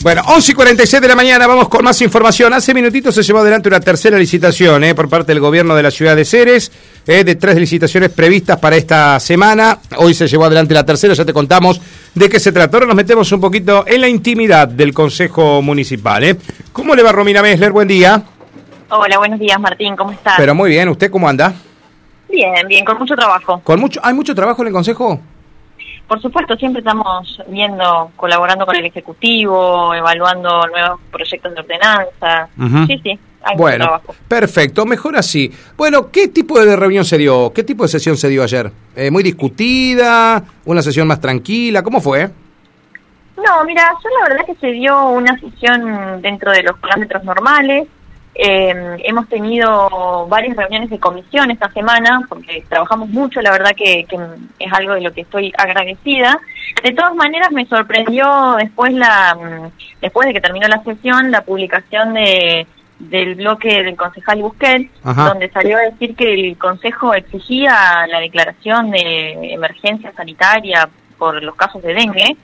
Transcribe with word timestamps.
Bueno, 0.00 0.22
11 0.28 0.52
y 0.52 0.54
46 0.54 1.02
de 1.02 1.08
la 1.08 1.16
mañana, 1.16 1.46
vamos 1.48 1.68
con 1.68 1.84
más 1.84 2.00
información. 2.02 2.52
Hace 2.52 2.72
minutitos 2.72 3.12
se 3.12 3.22
llevó 3.24 3.40
adelante 3.40 3.68
una 3.68 3.80
tercera 3.80 4.16
licitación 4.16 4.84
eh, 4.84 4.94
por 4.94 5.08
parte 5.08 5.32
del 5.32 5.40
gobierno 5.40 5.74
de 5.74 5.82
la 5.82 5.90
ciudad 5.90 6.14
de 6.14 6.24
Ceres, 6.24 6.70
eh, 7.04 7.24
de 7.24 7.34
tres 7.34 7.56
licitaciones 7.56 8.10
previstas 8.10 8.58
para 8.58 8.76
esta 8.76 9.18
semana. 9.18 9.80
Hoy 9.96 10.14
se 10.14 10.28
llevó 10.28 10.44
adelante 10.44 10.72
la 10.72 10.86
tercera, 10.86 11.14
ya 11.14 11.24
te 11.24 11.32
contamos 11.32 11.80
de 12.14 12.28
qué 12.28 12.38
se 12.38 12.52
trata. 12.52 12.76
Ahora 12.76 12.86
nos 12.86 12.94
metemos 12.94 13.30
un 13.32 13.40
poquito 13.40 13.84
en 13.88 14.00
la 14.00 14.08
intimidad 14.08 14.68
del 14.68 14.94
Consejo 14.94 15.62
Municipal. 15.62 16.22
Eh. 16.22 16.36
¿Cómo 16.72 16.94
le 16.94 17.02
va 17.02 17.10
Romina 17.10 17.42
Messler? 17.42 17.72
Buen 17.72 17.88
día. 17.88 18.22
Hola, 18.90 19.18
buenos 19.18 19.40
días 19.40 19.58
Martín, 19.58 19.96
¿cómo 19.96 20.12
estás? 20.12 20.34
Pero 20.36 20.54
muy 20.54 20.70
bien, 20.70 20.88
¿usted 20.88 21.10
cómo 21.10 21.28
anda? 21.28 21.52
Bien, 22.30 22.52
bien, 22.68 22.84
con 22.84 22.98
mucho 22.98 23.16
trabajo. 23.16 23.60
¿Con 23.64 23.80
mucho, 23.80 24.00
¿Hay 24.04 24.14
mucho 24.14 24.32
trabajo 24.32 24.62
en 24.62 24.68
el 24.68 24.72
Consejo? 24.72 25.20
Por 26.08 26.22
supuesto, 26.22 26.56
siempre 26.56 26.80
estamos 26.80 27.38
viendo, 27.48 28.10
colaborando 28.16 28.64
con 28.64 28.74
el 28.74 28.86
Ejecutivo, 28.86 29.92
evaluando 29.94 30.66
nuevos 30.68 31.00
proyectos 31.12 31.54
de 31.54 31.60
ordenanza. 31.60 32.48
Sí, 32.86 32.98
sí, 33.02 33.18
hay 33.42 33.56
bueno, 33.58 33.84
trabajo. 33.84 34.14
Perfecto, 34.26 34.86
mejor 34.86 35.16
así. 35.16 35.52
Bueno, 35.76 36.10
¿qué 36.10 36.28
tipo 36.28 36.58
de 36.58 36.76
reunión 36.76 37.04
se 37.04 37.18
dio? 37.18 37.52
¿Qué 37.52 37.62
tipo 37.62 37.82
de 37.82 37.90
sesión 37.90 38.16
se 38.16 38.28
dio 38.30 38.42
ayer? 38.42 38.72
Eh, 38.96 39.10
¿Muy 39.10 39.22
discutida? 39.22 40.42
¿Una 40.64 40.80
sesión 40.80 41.06
más 41.06 41.20
tranquila? 41.20 41.82
¿Cómo 41.82 42.00
fue? 42.00 42.30
No, 43.36 43.64
mira, 43.64 43.92
yo 44.02 44.08
la 44.18 44.28
verdad 44.30 44.46
que 44.46 44.54
se 44.54 44.72
dio 44.72 45.10
una 45.10 45.38
sesión 45.38 46.22
dentro 46.22 46.50
de 46.52 46.62
los 46.62 46.78
parámetros 46.78 47.22
normales. 47.22 47.86
Eh, 48.40 49.02
hemos 49.02 49.28
tenido 49.28 50.26
varias 50.28 50.56
reuniones 50.56 50.90
de 50.90 51.00
comisión 51.00 51.50
esta 51.50 51.68
semana 51.72 52.20
porque 52.28 52.64
trabajamos 52.68 53.08
mucho, 53.08 53.42
la 53.42 53.50
verdad 53.50 53.72
que, 53.76 54.06
es 54.60 54.72
algo 54.72 54.94
de 54.94 55.00
lo 55.00 55.12
que 55.12 55.22
estoy 55.22 55.52
agradecida. 55.58 56.38
De 56.84 56.92
todas 56.92 57.16
maneras 57.16 57.50
me 57.50 57.66
sorprendió 57.66 58.54
después 58.56 58.92
la 58.92 59.34
mm, 59.34 60.00
después 60.00 60.28
de 60.28 60.34
que 60.34 60.40
terminó 60.40 60.68
la 60.68 60.84
sesión 60.84 61.32
la 61.32 61.42
publicación 61.42 62.14
de 62.14 62.68
del 63.00 63.34
bloque 63.36 63.82
del 63.82 63.96
concejal 63.96 64.42
Busquets, 64.42 64.90
donde 65.02 65.50
salió 65.50 65.76
a 65.76 65.82
decir 65.82 66.14
que 66.16 66.34
el 66.34 66.58
consejo 66.58 67.14
exigía 67.14 68.06
la 68.08 68.20
declaración 68.20 68.90
de 68.90 69.52
emergencia 69.52 70.12
sanitaria 70.12 70.88
por 71.16 71.42
los 71.42 71.54
casos 71.54 71.82
de 71.82 71.94
dengue, 71.94 72.36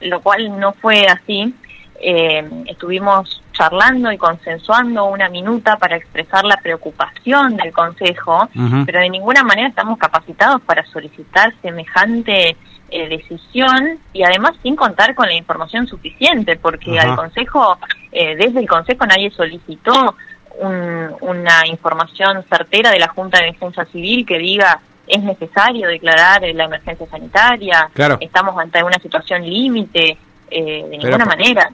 lo 0.00 0.20
cual 0.20 0.58
no 0.58 0.72
fue 0.72 1.06
así. 1.06 1.54
Eh, 2.00 2.48
estuvimos 2.66 3.42
charlando 3.52 4.12
y 4.12 4.18
consensuando 4.18 5.06
una 5.06 5.28
minuta 5.28 5.76
para 5.78 5.96
expresar 5.96 6.44
la 6.44 6.56
preocupación 6.58 7.56
del 7.56 7.72
Consejo, 7.72 8.48
pero 8.86 9.00
de 9.00 9.10
ninguna 9.10 9.42
manera 9.42 9.68
estamos 9.68 9.98
capacitados 9.98 10.60
para 10.62 10.84
solicitar 10.86 11.52
semejante 11.60 12.56
eh, 12.90 13.08
decisión 13.08 13.98
y 14.12 14.22
además 14.22 14.52
sin 14.62 14.76
contar 14.76 15.16
con 15.16 15.26
la 15.26 15.34
información 15.34 15.88
suficiente, 15.88 16.56
porque 16.56 17.00
al 17.00 17.16
Consejo, 17.16 17.78
eh, 18.12 18.36
desde 18.36 18.60
el 18.60 18.68
Consejo 18.68 19.04
nadie 19.06 19.30
solicitó 19.32 20.14
una 20.60 21.66
información 21.66 22.44
certera 22.48 22.90
de 22.90 22.98
la 22.98 23.08
Junta 23.08 23.38
de 23.38 23.46
Defensa 23.46 23.84
Civil 23.86 24.26
que 24.26 24.38
diga 24.38 24.80
es 25.08 25.22
necesario 25.22 25.88
declarar 25.88 26.42
la 26.42 26.64
emergencia 26.64 27.06
sanitaria, 27.06 27.88
estamos 28.20 28.58
ante 28.58 28.82
una 28.82 28.98
situación 28.98 29.42
límite, 29.42 30.18
eh, 30.50 30.84
de 30.88 30.98
ninguna 30.98 31.24
manera. 31.24 31.70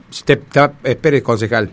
espere, 0.83 1.21
concejal. 1.23 1.71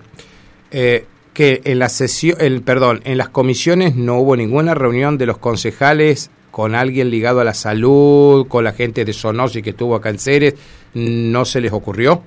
Eh, 0.70 1.06
que 1.32 1.62
en 1.64 1.78
la 1.78 1.88
sesión, 1.88 2.36
el, 2.40 2.62
perdón, 2.62 3.00
en 3.04 3.18
las 3.18 3.30
comisiones 3.30 3.96
no 3.96 4.18
hubo 4.18 4.36
ninguna 4.36 4.74
reunión 4.74 5.16
de 5.18 5.26
los 5.26 5.38
concejales 5.38 6.30
con 6.50 6.74
alguien 6.74 7.10
ligado 7.10 7.40
a 7.40 7.44
la 7.44 7.54
salud, 7.54 8.46
con 8.46 8.64
la 8.64 8.72
gente 8.72 9.04
de 9.04 9.12
Sonosi 9.12 9.62
que 9.62 9.70
estuvo 9.70 9.94
acá 9.94 10.10
en 10.10 10.18
Ceres, 10.18 10.54
¿no 10.94 11.44
se 11.44 11.60
les 11.60 11.72
ocurrió? 11.72 12.22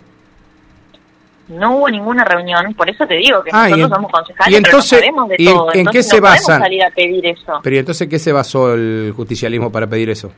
No 1.48 1.78
hubo 1.78 1.90
ninguna 1.90 2.26
reunión, 2.26 2.74
por 2.74 2.90
eso 2.90 3.06
te 3.06 3.14
digo 3.16 3.44
que 3.44 3.52
ah, 3.54 3.70
nosotros 3.70 3.92
somos 3.92 4.12
concejales, 4.12 4.52
y 4.52 4.56
entonces, 4.58 5.00
pero 5.00 5.12
no 5.12 5.18
sabemos 5.18 5.30
de 5.30 5.46
todo. 5.46 5.74
¿En 5.76 5.86
qué 5.86 6.02
se 6.02 6.20
basan? 6.20 6.60
salir 6.60 6.84
a 6.84 6.90
pedir 6.90 7.24
eso. 7.28 7.60
Pero 7.62 7.78
entonces 7.78 8.08
qué 8.10 8.18
se 8.18 8.32
basó 8.32 8.74
el 8.74 9.14
justicialismo 9.16 9.72
para 9.72 9.86
pedir 9.86 10.10
eso? 10.10 10.32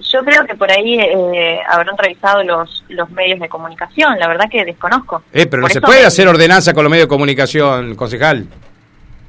Yo 0.00 0.24
creo 0.24 0.44
que 0.46 0.54
por 0.54 0.70
ahí 0.70 0.98
eh, 0.98 1.60
habrán 1.68 1.96
revisado 1.96 2.42
los, 2.42 2.84
los 2.88 3.10
medios 3.10 3.40
de 3.40 3.48
comunicación, 3.48 4.18
la 4.18 4.28
verdad 4.28 4.46
que 4.50 4.64
desconozco. 4.64 5.22
Eh, 5.32 5.46
pero 5.46 5.62
no 5.62 5.68
se 5.68 5.80
puede 5.80 6.04
hacer 6.04 6.28
ordenanza 6.28 6.72
con 6.72 6.84
los 6.84 6.90
medios 6.90 7.06
de 7.06 7.08
comunicación, 7.08 7.94
concejal. 7.94 8.46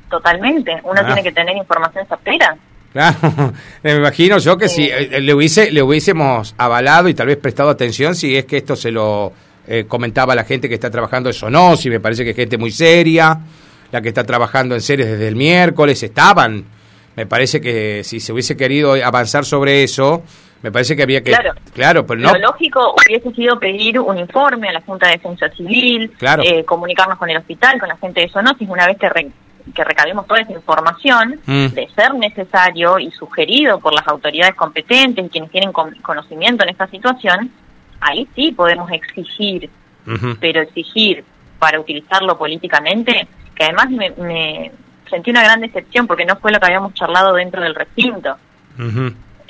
Totalmente, 0.10 0.80
uno 0.84 1.02
ah. 1.02 1.06
tiene 1.06 1.24
que 1.24 1.32
tener 1.32 1.56
información 1.56 2.06
certera. 2.08 2.56
Claro, 2.92 3.18
me 3.84 3.96
imagino 3.96 4.38
yo 4.38 4.58
que 4.58 4.68
si 4.68 4.90
eh, 4.90 5.22
le, 5.22 5.34
hubiese, 5.34 5.72
le 5.72 5.82
hubiésemos 5.82 6.54
avalado 6.58 7.08
y 7.08 7.14
tal 7.14 7.28
vez 7.28 7.38
prestado 7.38 7.70
atención 7.70 8.16
si 8.16 8.36
es 8.36 8.46
que 8.46 8.58
esto 8.58 8.76
se 8.76 8.92
lo 8.92 9.32
eh, 9.68 9.86
comentaba 9.88 10.36
la 10.36 10.44
gente 10.44 10.68
que 10.68 10.76
está 10.76 10.90
trabajando 10.90 11.30
eso 11.30 11.50
no, 11.50 11.78
si 11.78 11.90
me 11.90 12.02
parece 12.02 12.26
que 12.26 12.32
es 12.32 12.36
gente 12.36 12.58
muy 12.58 12.72
seria, 12.72 13.40
la 13.92 14.02
que 14.02 14.10
está 14.10 14.26
trabajando 14.26 14.76
en 14.76 14.82
series 14.82 15.10
desde 15.10 15.28
el 15.28 15.36
miércoles, 15.36 16.02
estaban. 16.04 16.66
Me 17.16 17.26
parece 17.26 17.60
que 17.60 18.04
si 18.04 18.20
se 18.20 18.32
hubiese 18.32 18.56
querido 18.56 18.94
avanzar 18.94 19.46
sobre 19.46 19.84
eso, 19.84 20.24
me 20.62 20.72
parece 20.72 20.96
que 20.96 21.04
había 21.04 21.24
que... 21.24 21.32
Claro, 21.32 21.54
claro 21.74 22.06
pero 22.06 22.22
no... 22.22 22.34
Lo 22.34 22.40
lógico 22.40 22.96
hubiese 22.96 23.32
sido 23.32 23.60
pedir 23.60 24.00
un 24.00 24.18
informe 24.18 24.70
a 24.70 24.74
la 24.74 24.82
Junta 24.82 25.08
de 25.08 25.14
Defensa 25.14 25.50
Civil, 25.50 26.12
eh, 26.44 26.64
comunicarnos 26.66 27.18
con 27.18 27.30
el 27.30 27.38
hospital, 27.38 27.80
con 27.80 27.90
la 27.90 27.98
gente 27.98 28.22
de 28.22 28.30
Sonosis, 28.30 28.70
una 28.70 28.88
vez 28.88 28.98
que, 28.98 29.32
que 29.74 29.84
recabemos 29.84 30.28
toda 30.28 30.42
esa 30.42 30.54
información, 30.54 31.40
mm. 31.46 31.68
de 31.68 31.90
ser 31.96 32.14
necesario 32.14 33.00
y 33.00 33.12
sugerido 33.12 33.80
por 33.80 33.94
las 33.94 34.08
autoridades 34.08 34.56
competentes 34.56 35.26
y 35.26 35.30
quienes 35.30 35.52
tienen 35.52 35.72
conocimiento 35.72 36.64
en 36.64 36.70
esta 36.70 36.88
situación, 36.88 37.52
ahí 38.00 38.28
sí 38.36 38.52
podemos 38.52 38.92
exigir, 38.92 39.70
pero 40.40 40.62
exigir 40.62 41.24
para 41.58 41.80
utilizarlo 41.80 42.38
políticamente, 42.38 43.28
que 43.56 43.64
además 43.64 43.90
me, 44.18 44.72
sentí 45.10 45.30
una 45.30 45.44
gran 45.44 45.62
decepción 45.62 46.08
porque 46.08 46.26
no 46.26 46.36
fue 46.38 46.52
lo 46.52 46.60
que 46.60 46.66
habíamos 46.66 46.94
charlado 46.94 47.34
dentro 47.34 47.62
del 47.62 47.76
recinto. 47.76 48.36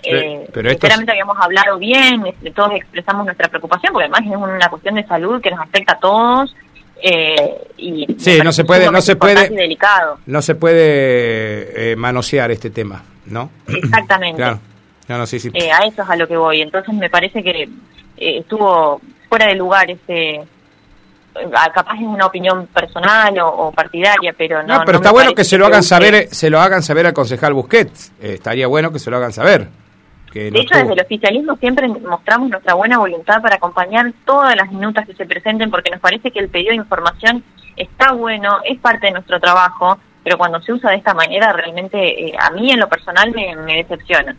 Eh, 0.04 0.48
pero 0.52 0.70
sinceramente 0.70 1.12
habíamos 1.12 1.38
hablado 1.40 1.78
bien, 1.78 2.26
este, 2.26 2.52
todos 2.52 2.72
expresamos 2.74 3.26
nuestra 3.26 3.48
preocupación, 3.50 3.94
porque 3.94 4.06
además 4.06 4.32
es 4.32 4.38
una 4.38 4.70
cuestión 4.70 4.96
de 4.96 5.06
salud 5.06 5.42
que 5.42 5.52
nos 5.52 5.60
afecta 5.60 5.94
a 5.94 6.00
todos. 6.00 6.56
Eh, 7.04 7.68
y 7.78 8.08
sí, 8.20 8.40
no 8.44 8.52
se 8.52 8.64
puede, 8.64 8.92
no 8.92 9.02
se 9.02 9.16
puede, 9.16 9.50
delicado. 9.50 10.20
no 10.28 10.42
se 10.42 10.54
puede 10.54 11.92
eh, 11.92 11.96
manosear 11.96 12.52
este 12.52 12.70
tema, 12.70 13.04
¿no? 13.26 13.50
Exactamente. 13.68 14.38
claro. 14.38 14.60
No, 15.08 15.26
sí, 15.26 15.40
sí. 15.40 15.50
Eh, 15.54 15.72
a 15.72 15.80
eso 15.80 16.04
es 16.04 16.10
a 16.10 16.16
lo 16.16 16.28
que 16.28 16.38
voy. 16.38 16.62
Entonces 16.62 16.94
me 16.94 17.10
parece 17.10 17.44
que 17.44 17.68
estuvo 18.16 19.02
fuera 19.28 19.48
de 19.48 19.56
lugar 19.56 19.90
ese 19.90 20.42
capaz 21.74 21.96
es 21.96 22.02
una 22.02 22.26
opinión 22.26 22.68
personal 22.68 23.34
o, 23.42 23.72
partidaria, 23.72 24.34
pero 24.38 24.62
no. 24.64 24.80
No, 24.80 24.86
pero 24.86 24.98
está 24.98 25.12
bueno 25.12 25.34
que 25.34 25.44
se 25.44 25.58
lo 25.58 25.66
hagan 25.66 25.84
saber, 25.84 26.28
se 26.30 26.50
lo 26.50 26.60
hagan 26.62 26.84
saber 26.84 27.08
al 27.08 27.14
concejal 27.14 27.54
Busquets. 27.54 28.12
estaría 28.22 28.68
bueno 28.68 28.92
que 28.92 29.00
se 29.00 29.10
lo 29.10 29.18
hagan 29.18 29.34
saber 29.34 29.68
de 30.34 30.60
hecho, 30.60 30.78
desde 30.78 30.94
el 30.94 31.02
oficialismo 31.02 31.58
siempre 31.58 31.88
mostramos 31.88 32.50
nuestra 32.50 32.74
buena 32.74 32.98
voluntad 32.98 33.42
para 33.42 33.56
acompañar 33.56 34.14
todas 34.26 34.56
las 34.56 34.72
minutas 34.72 35.06
que 35.06 35.14
se 35.14 35.26
presenten, 35.26 35.70
porque 35.70 35.92
nos 35.92 36.00
parece 36.00 36.32
que 36.32 36.40
el 36.40 36.50
pedido 36.50 36.70
de 36.70 36.78
información 36.78 37.44
está 37.76 38.14
bueno, 38.14 38.60
es 38.64 38.80
parte 38.80 39.08
de 39.08 39.14
nuestro 39.14 39.40
trabajo, 39.40 39.98
pero 40.24 40.38
cuando 40.38 40.62
se 40.62 40.72
usa 40.72 40.92
de 40.92 40.98
esta 40.98 41.14
manera, 41.14 41.52
realmente 41.52 42.28
eh, 42.28 42.34
a 42.40 42.52
mí 42.52 42.72
en 42.72 42.80
lo 42.80 42.88
personal 42.88 43.32
me, 43.34 43.76
decepciona. 43.76 44.36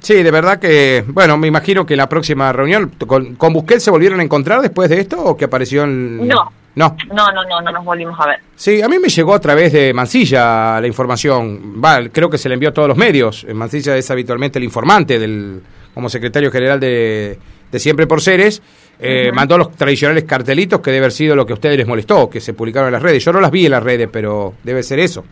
Sí, 0.00 0.22
de 0.22 0.30
verdad 0.30 0.58
que, 0.58 1.04
bueno, 1.06 1.36
me 1.36 1.46
imagino 1.46 1.86
que 1.86 1.96
la 1.96 2.08
próxima 2.08 2.52
reunión, 2.52 2.90
¿con, 3.06 3.36
¿con 3.36 3.52
Busquets 3.52 3.84
se 3.84 3.90
volvieron 3.90 4.20
a 4.20 4.24
encontrar 4.24 4.60
después 4.60 4.90
de 4.90 5.00
esto 5.00 5.22
o 5.22 5.36
que 5.36 5.44
apareció 5.44 5.84
en...? 5.84 6.26
No, 6.26 6.52
no. 6.74 6.96
No, 7.12 7.32
no, 7.32 7.44
no, 7.44 7.60
no 7.60 7.72
nos 7.72 7.84
volvimos 7.84 8.18
a 8.20 8.26
ver. 8.26 8.38
Sí, 8.54 8.80
a 8.80 8.88
mí 8.88 8.98
me 8.98 9.08
llegó 9.08 9.34
a 9.34 9.40
través 9.40 9.72
de 9.72 9.92
Mancilla 9.92 10.80
la 10.80 10.86
información. 10.86 11.82
Va, 11.82 12.08
creo 12.10 12.30
que 12.30 12.38
se 12.38 12.48
le 12.48 12.54
envió 12.54 12.70
a 12.70 12.72
todos 12.72 12.88
los 12.88 12.96
medios. 12.96 13.46
Mancilla 13.52 13.96
es 13.96 14.10
habitualmente 14.10 14.58
el 14.58 14.64
informante 14.64 15.18
del 15.18 15.62
como 15.94 16.08
secretario 16.08 16.50
general 16.50 16.78
de, 16.78 17.38
de 17.70 17.78
Siempre 17.78 18.06
por 18.06 18.20
Seres. 18.20 18.62
Eh, 19.02 19.32
mandó 19.32 19.56
los 19.56 19.72
tradicionales 19.72 20.24
cartelitos 20.24 20.80
que 20.80 20.90
debe 20.90 21.04
haber 21.04 21.12
sido 21.12 21.34
lo 21.34 21.46
que 21.46 21.52
a 21.52 21.54
ustedes 21.54 21.78
les 21.78 21.86
molestó, 21.86 22.28
que 22.28 22.40
se 22.40 22.52
publicaron 22.52 22.88
en 22.88 22.92
las 22.92 23.02
redes. 23.02 23.24
Yo 23.24 23.32
no 23.32 23.40
las 23.40 23.50
vi 23.50 23.64
en 23.64 23.72
las 23.72 23.82
redes, 23.82 24.08
pero 24.12 24.54
debe 24.62 24.82
ser 24.82 24.98
eso. 24.98 25.24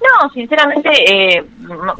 No, 0.00 0.30
sinceramente, 0.30 0.90
eh, 0.92 1.44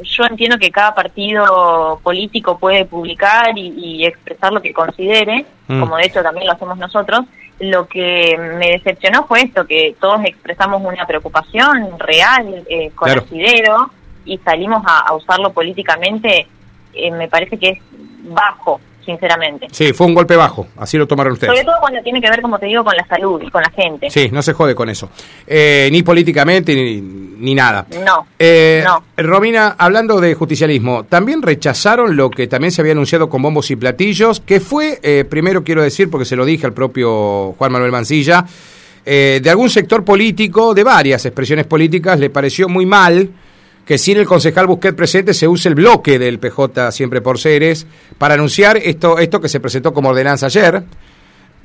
yo 0.03 0.25
entiendo 0.25 0.57
que 0.59 0.71
cada 0.71 0.95
partido 0.95 1.99
político 2.03 2.59
puede 2.59 2.85
publicar 2.85 3.57
y, 3.57 4.05
expresar 4.05 4.53
lo 4.53 4.63
que 4.63 4.73
considere, 4.73 5.47
mm. 5.67 5.81
como 5.81 5.97
de 5.97 6.05
hecho 6.05 6.23
también 6.23 6.47
lo 6.47 6.53
hacemos 6.53 6.79
nosotros. 6.79 7.21
Lo 7.61 7.87
que 7.87 8.37
me 8.59 8.71
decepcionó 8.73 9.27
fue 9.27 9.43
esto, 9.43 9.67
que 9.67 9.95
todos 10.01 10.25
expresamos 10.25 10.83
una 10.83 11.07
preocupación 11.07 11.99
real, 11.99 12.65
eh, 12.69 12.91
con 12.95 13.11
y 14.27 14.39
salimos 14.39 14.83
a, 14.87 15.15
usarlo 15.15 15.53
políticamente, 15.53 16.47
eh, 16.95 17.11
me 17.11 17.29
parece 17.29 17.59
que 17.59 17.69
es 17.71 17.79
bajo. 18.25 18.81
Sinceramente. 19.05 19.67
Sí, 19.71 19.93
fue 19.93 20.07
un 20.07 20.15
golpe 20.15 20.37
bajo, 20.37 20.67
así 20.77 20.97
lo 20.99 21.07
tomaron 21.07 21.35
ustedes. 21.35 21.53
Sobre 21.53 21.65
todo 21.65 21.77
cuando 21.81 22.01
tiene 22.03 22.21
que 22.21 22.31
ver, 22.31 22.41
como 22.43 22.59
te 22.59 22.67
digo, 22.67 22.83
con 22.85 22.97
la 22.97 23.07
salud 23.07 23.41
y 23.43 23.51
con 23.51 23.63
la 23.63 23.71
gente. 23.71 24.11
Sí, 24.11 24.29
no 24.33 24.43
se 24.43 24.53
jode 24.53 24.75
con 24.75 24.89
eso. 24.89 25.11
Eh, 25.47 25.89
ni 25.93 26.03
políticamente 26.03 26.75
ni, 26.75 27.01
ni 27.01 27.55
nada. 27.55 27.87
No, 28.05 28.27
Eh, 28.39 28.83
no. 28.85 29.05
Romina, 29.17 29.77
hablando 29.79 30.21
de 30.21 30.35
justicialismo, 30.35 31.05
también 31.05 31.43
rechazaron 31.43 32.17
lo 32.17 32.31
que 32.31 32.47
también 32.47 32.73
se 32.73 32.81
había 32.81 32.93
anunciado 32.93 33.29
con 33.29 33.43
bombos 33.43 33.71
y 33.71 33.77
platillos, 33.77 34.41
que 34.41 34.61
fue, 34.61 34.99
eh, 35.03 35.25
primero 35.29 35.63
quiero 35.65 35.83
decir, 35.83 36.11
porque 36.11 36.25
se 36.25 36.37
lo 36.37 36.45
dije 36.45 36.67
al 36.67 36.73
propio 36.73 37.53
Juan 37.59 37.73
Manuel 37.73 37.93
Mancilla, 37.93 38.45
eh, 39.07 39.41
de 39.43 39.51
algún 39.51 39.69
sector 39.69 40.03
político, 40.05 40.73
de 40.75 40.83
varias 40.83 41.25
expresiones 41.27 41.67
políticas, 41.67 42.19
le 42.19 42.31
pareció 42.31 42.69
muy 42.69 42.87
mal 42.87 43.29
que 43.85 43.99
sin 43.99 44.17
el 44.19 44.27
concejal 44.27 44.67
Busquet 44.67 44.97
presente 44.97 45.35
se 45.35 45.47
use 45.47 45.69
el 45.69 45.75
bloque 45.75 46.19
del 46.19 46.39
PJ 46.39 46.91
Siempre 46.93 47.21
por 47.21 47.39
Seres 47.39 47.87
para 48.19 48.35
anunciar 48.35 48.77
esto, 48.79 49.19
esto 49.19 49.41
que 49.41 49.49
se 49.49 49.61
presentó 49.61 49.93
como 49.93 50.09
ordenanza 50.11 50.47
ayer. 50.47 50.83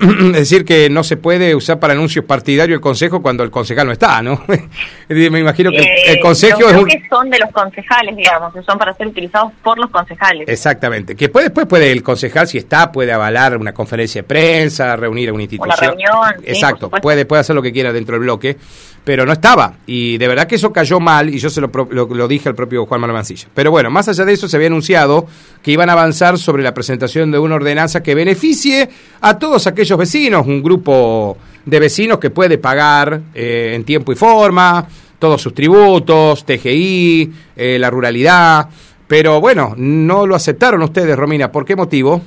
Es 0.00 0.32
decir, 0.32 0.64
que 0.64 0.88
no 0.88 1.04
se 1.04 1.18
puede 1.18 1.54
usar 1.54 1.78
para 1.78 1.92
anuncios 1.92 2.24
partidarios 2.24 2.76
el 2.76 2.80
consejo 2.80 3.20
cuando 3.20 3.42
el 3.42 3.50
concejal 3.50 3.86
no 3.86 3.92
está, 3.92 4.22
¿no? 4.22 4.42
Me 5.08 5.38
imagino 5.40 5.70
que 5.70 5.76
el, 5.76 5.84
el 6.06 6.16
Eh, 6.16 6.20
consejo 6.20 6.60
es 6.60 6.72
un... 6.74 6.84
bloques 6.84 7.02
son 7.10 7.28
de 7.28 7.38
los 7.38 7.50
concejales, 7.50 8.16
digamos, 8.16 8.54
son 8.64 8.78
para 8.78 8.94
ser 8.94 9.08
utilizados 9.08 9.52
por 9.62 9.78
los 9.78 9.90
concejales. 9.90 10.48
Exactamente. 10.48 11.14
Que 11.14 11.28
puede, 11.28 11.46
después 11.46 11.66
puede 11.66 11.92
el 11.92 12.02
concejal, 12.02 12.48
si 12.48 12.56
está, 12.56 12.90
puede 12.90 13.12
avalar 13.12 13.58
una 13.58 13.74
conferencia 13.74 14.22
de 14.22 14.26
prensa, 14.28 14.96
reunir 14.96 15.28
a 15.28 15.32
una 15.34 15.42
institución. 15.42 15.76
reunión, 15.78 16.34
Exacto, 16.44 16.88
puede, 16.88 17.26
puede 17.26 17.40
hacer 17.40 17.54
lo 17.54 17.60
que 17.60 17.70
quiera 17.72 17.92
dentro 17.92 18.14
del 18.14 18.22
bloque, 18.22 18.56
pero 19.04 19.26
no 19.26 19.32
estaba. 19.32 19.74
Y 19.86 20.18
de 20.18 20.28
verdad 20.28 20.46
que 20.46 20.56
eso 20.56 20.72
cayó 20.72 21.00
mal, 21.00 21.28
y 21.32 21.38
yo 21.38 21.50
se 21.50 21.60
lo, 21.60 21.70
lo, 21.90 22.28
dije 22.28 22.48
al 22.48 22.54
propio 22.54 22.86
Juan 22.86 23.00
Manuel. 23.00 23.24
Pero 23.54 23.70
bueno, 23.70 23.90
más 23.90 24.08
allá 24.08 24.24
de 24.24 24.32
eso, 24.32 24.48
se 24.48 24.56
había 24.56 24.68
anunciado 24.68 25.26
que 25.62 25.72
iban 25.72 25.88
a 25.88 25.92
avanzar 25.92 26.38
sobre 26.38 26.62
la 26.62 26.74
presentación 26.74 27.30
de 27.30 27.38
una 27.38 27.56
ordenanza 27.56 28.02
que 28.02 28.14
beneficie 28.14 28.88
a 29.20 29.38
todos 29.38 29.66
aquellos 29.66 29.98
vecinos, 29.98 30.46
un 30.46 30.62
grupo 30.62 31.36
de 31.64 31.80
vecinos 31.80 32.18
que 32.18 32.30
puede 32.30 32.58
pagar 32.58 33.20
eh, 33.34 33.72
en 33.74 33.84
tiempo 33.84 34.12
y 34.12 34.16
forma 34.16 34.86
todos 35.18 35.42
sus 35.42 35.54
tributos, 35.54 36.44
TGI, 36.44 37.32
eh, 37.54 37.78
la 37.78 37.90
ruralidad. 37.90 38.68
Pero 39.06 39.40
bueno, 39.40 39.74
no 39.76 40.26
lo 40.26 40.34
aceptaron 40.34 40.82
ustedes, 40.82 41.16
Romina. 41.16 41.52
¿Por 41.52 41.64
qué 41.64 41.76
motivo? 41.76 42.22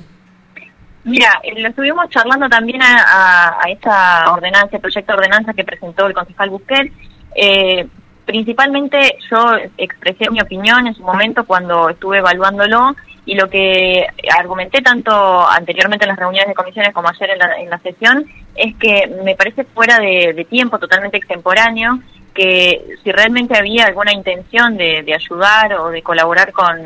Mira, 1.04 1.40
eh, 1.42 1.60
lo 1.60 1.68
estuvimos 1.68 2.08
charlando 2.08 2.48
también 2.48 2.82
a, 2.82 3.02
a- 3.02 3.58
a 3.62 3.70
esta 3.70 4.32
ordenanza, 4.32 4.78
proyecto 4.78 5.12
de 5.12 5.18
ordenanza 5.18 5.52
que 5.52 5.64
presentó 5.64 6.06
el 6.06 6.14
concejal 6.14 6.50
Busquet. 6.50 6.90
Eh, 7.34 7.86
principalmente 8.24 9.16
yo 9.30 9.54
expresé 9.76 10.30
mi 10.30 10.40
opinión 10.40 10.86
en 10.86 10.94
su 10.94 11.02
momento 11.02 11.44
cuando 11.44 11.90
estuve 11.90 12.18
evaluándolo 12.18 12.96
y 13.26 13.34
lo 13.34 13.48
que 13.50 14.06
argumenté 14.38 14.80
tanto 14.82 15.46
anteriormente 15.48 16.04
en 16.04 16.10
las 16.10 16.18
reuniones 16.18 16.48
de 16.48 16.54
comisiones 16.54 16.92
como 16.94 17.08
ayer 17.08 17.30
en 17.30 17.38
la, 17.38 17.58
en 17.60 17.70
la 17.70 17.78
sesión 17.78 18.24
es 18.54 18.74
que 18.76 19.06
me 19.24 19.34
parece 19.34 19.64
fuera 19.64 19.98
de, 19.98 20.32
de 20.34 20.44
tiempo, 20.44 20.78
totalmente 20.78 21.16
extemporáneo, 21.18 21.98
que 22.34 22.96
si 23.02 23.12
realmente 23.12 23.56
había 23.58 23.86
alguna 23.86 24.12
intención 24.12 24.76
de, 24.76 25.02
de 25.02 25.14
ayudar 25.14 25.74
o 25.74 25.88
de 25.90 26.02
colaborar 26.02 26.52
con, 26.52 26.78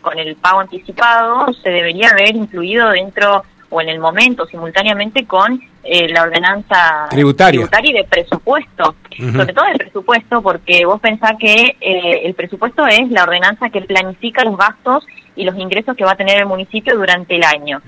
con 0.00 0.18
el 0.18 0.34
pago 0.36 0.60
anticipado, 0.60 1.52
se 1.62 1.70
debería 1.70 2.10
haber 2.10 2.34
incluido 2.36 2.90
dentro 2.90 3.44
o 3.70 3.80
en 3.80 3.88
el 3.88 3.98
momento 3.98 4.46
simultáneamente 4.46 5.26
con 5.26 5.60
eh, 5.82 6.08
la 6.08 6.22
ordenanza 6.22 7.06
Tributaria. 7.10 7.68
y 7.84 7.92
de 7.92 8.04
presupuesto, 8.04 8.94
sobre 9.32 9.52
todo 9.52 9.66
el 9.66 9.78
presupuesto, 9.78 10.42
porque 10.42 10.84
vos 10.84 11.00
pensás 11.00 11.32
que 11.38 11.76
eh, 11.80 12.20
el 12.24 12.34
presupuesto 12.34 12.86
es 12.86 13.10
la 13.10 13.22
ordenanza 13.24 13.70
que 13.70 13.80
planifica 13.82 14.44
los 14.44 14.56
gastos 14.56 15.06
y 15.36 15.44
los 15.44 15.56
ingresos 15.58 15.96
que 15.96 16.04
va 16.04 16.12
a 16.12 16.16
tener 16.16 16.38
el 16.38 16.46
municipio 16.46 16.96
durante 16.96 17.36
el 17.36 17.44
año. 17.44 17.80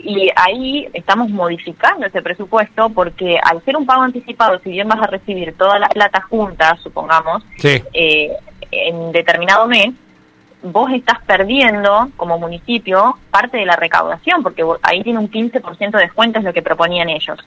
Y 0.00 0.28
ahí 0.34 0.88
estamos 0.92 1.30
modificando 1.30 2.04
ese 2.06 2.20
presupuesto 2.20 2.90
porque 2.90 3.38
al 3.42 3.64
ser 3.64 3.76
un 3.76 3.86
pago 3.86 4.02
anticipado, 4.02 4.58
si 4.64 4.70
bien 4.70 4.88
vas 4.88 5.00
a 5.00 5.06
recibir 5.06 5.54
toda 5.56 5.78
la 5.78 5.88
plata 5.88 6.20
junta, 6.22 6.76
supongamos, 6.82 7.44
Sí. 7.58 7.80
eh, 7.94 8.32
en 8.72 9.12
determinado 9.12 9.66
mes, 9.68 9.94
vos 10.72 10.90
estás 10.92 11.18
perdiendo 11.26 12.08
como 12.16 12.38
municipio 12.38 13.18
parte 13.30 13.56
de 13.58 13.66
la 13.66 13.76
recaudación, 13.76 14.42
porque 14.42 14.64
ahí 14.82 15.02
tiene 15.02 15.18
un 15.18 15.30
15% 15.30 15.90
de 15.90 15.98
descuento, 16.00 16.38
es 16.38 16.44
lo 16.44 16.52
que 16.52 16.62
proponían 16.62 17.08
ellos. 17.08 17.38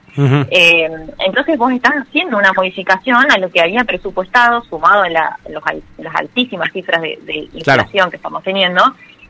Eh, 0.50 0.90
entonces 1.20 1.58
vos 1.58 1.72
estás 1.72 1.94
haciendo 2.08 2.38
una 2.38 2.54
modificación 2.54 3.32
a 3.32 3.38
lo 3.38 3.50
que 3.50 3.62
había 3.62 3.84
presupuestado, 3.84 4.64
sumado 4.64 5.04
a 5.04 5.10
la- 5.10 5.38
los 5.50 5.64
las 5.98 6.16
altísimas 6.16 6.72
cifras 6.72 7.02
de, 7.02 7.20
de 7.24 7.36
inflación 7.54 7.86
Claro. 7.92 8.10
que 8.12 8.16
estamos 8.18 8.44
teniendo. 8.44 8.84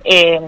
Eh, 0.04 0.40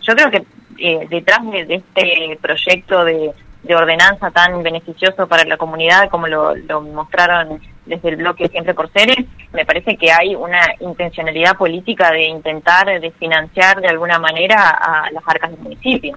yo 0.00 0.14
creo 0.14 0.30
que 0.30 0.44
eh, 0.78 1.06
detrás 1.10 1.40
de, 1.50 1.64
de 1.64 1.74
este 1.76 2.38
proyecto 2.40 3.04
de, 3.04 3.32
de 3.62 3.74
ordenanza 3.74 4.30
tan 4.30 4.62
beneficioso 4.62 5.26
para 5.26 5.44
la 5.44 5.56
comunidad 5.56 6.08
como 6.08 6.26
lo, 6.28 6.54
lo 6.54 6.80
mostraron 6.82 7.60
desde 7.88 8.10
el 8.10 8.16
bloque 8.16 8.48
Siempre 8.48 8.74
por 8.74 8.92
Seres, 8.92 9.24
me 9.52 9.64
parece 9.64 9.96
que 9.96 10.12
hay 10.12 10.34
una 10.34 10.60
intencionalidad 10.80 11.56
política 11.56 12.10
de 12.12 12.26
intentar 12.26 13.00
de 13.00 13.10
financiar 13.12 13.80
de 13.80 13.88
alguna 13.88 14.18
manera 14.18 14.70
a 14.70 15.10
las 15.10 15.22
arcas 15.26 15.50
del 15.50 15.60
municipio. 15.60 16.16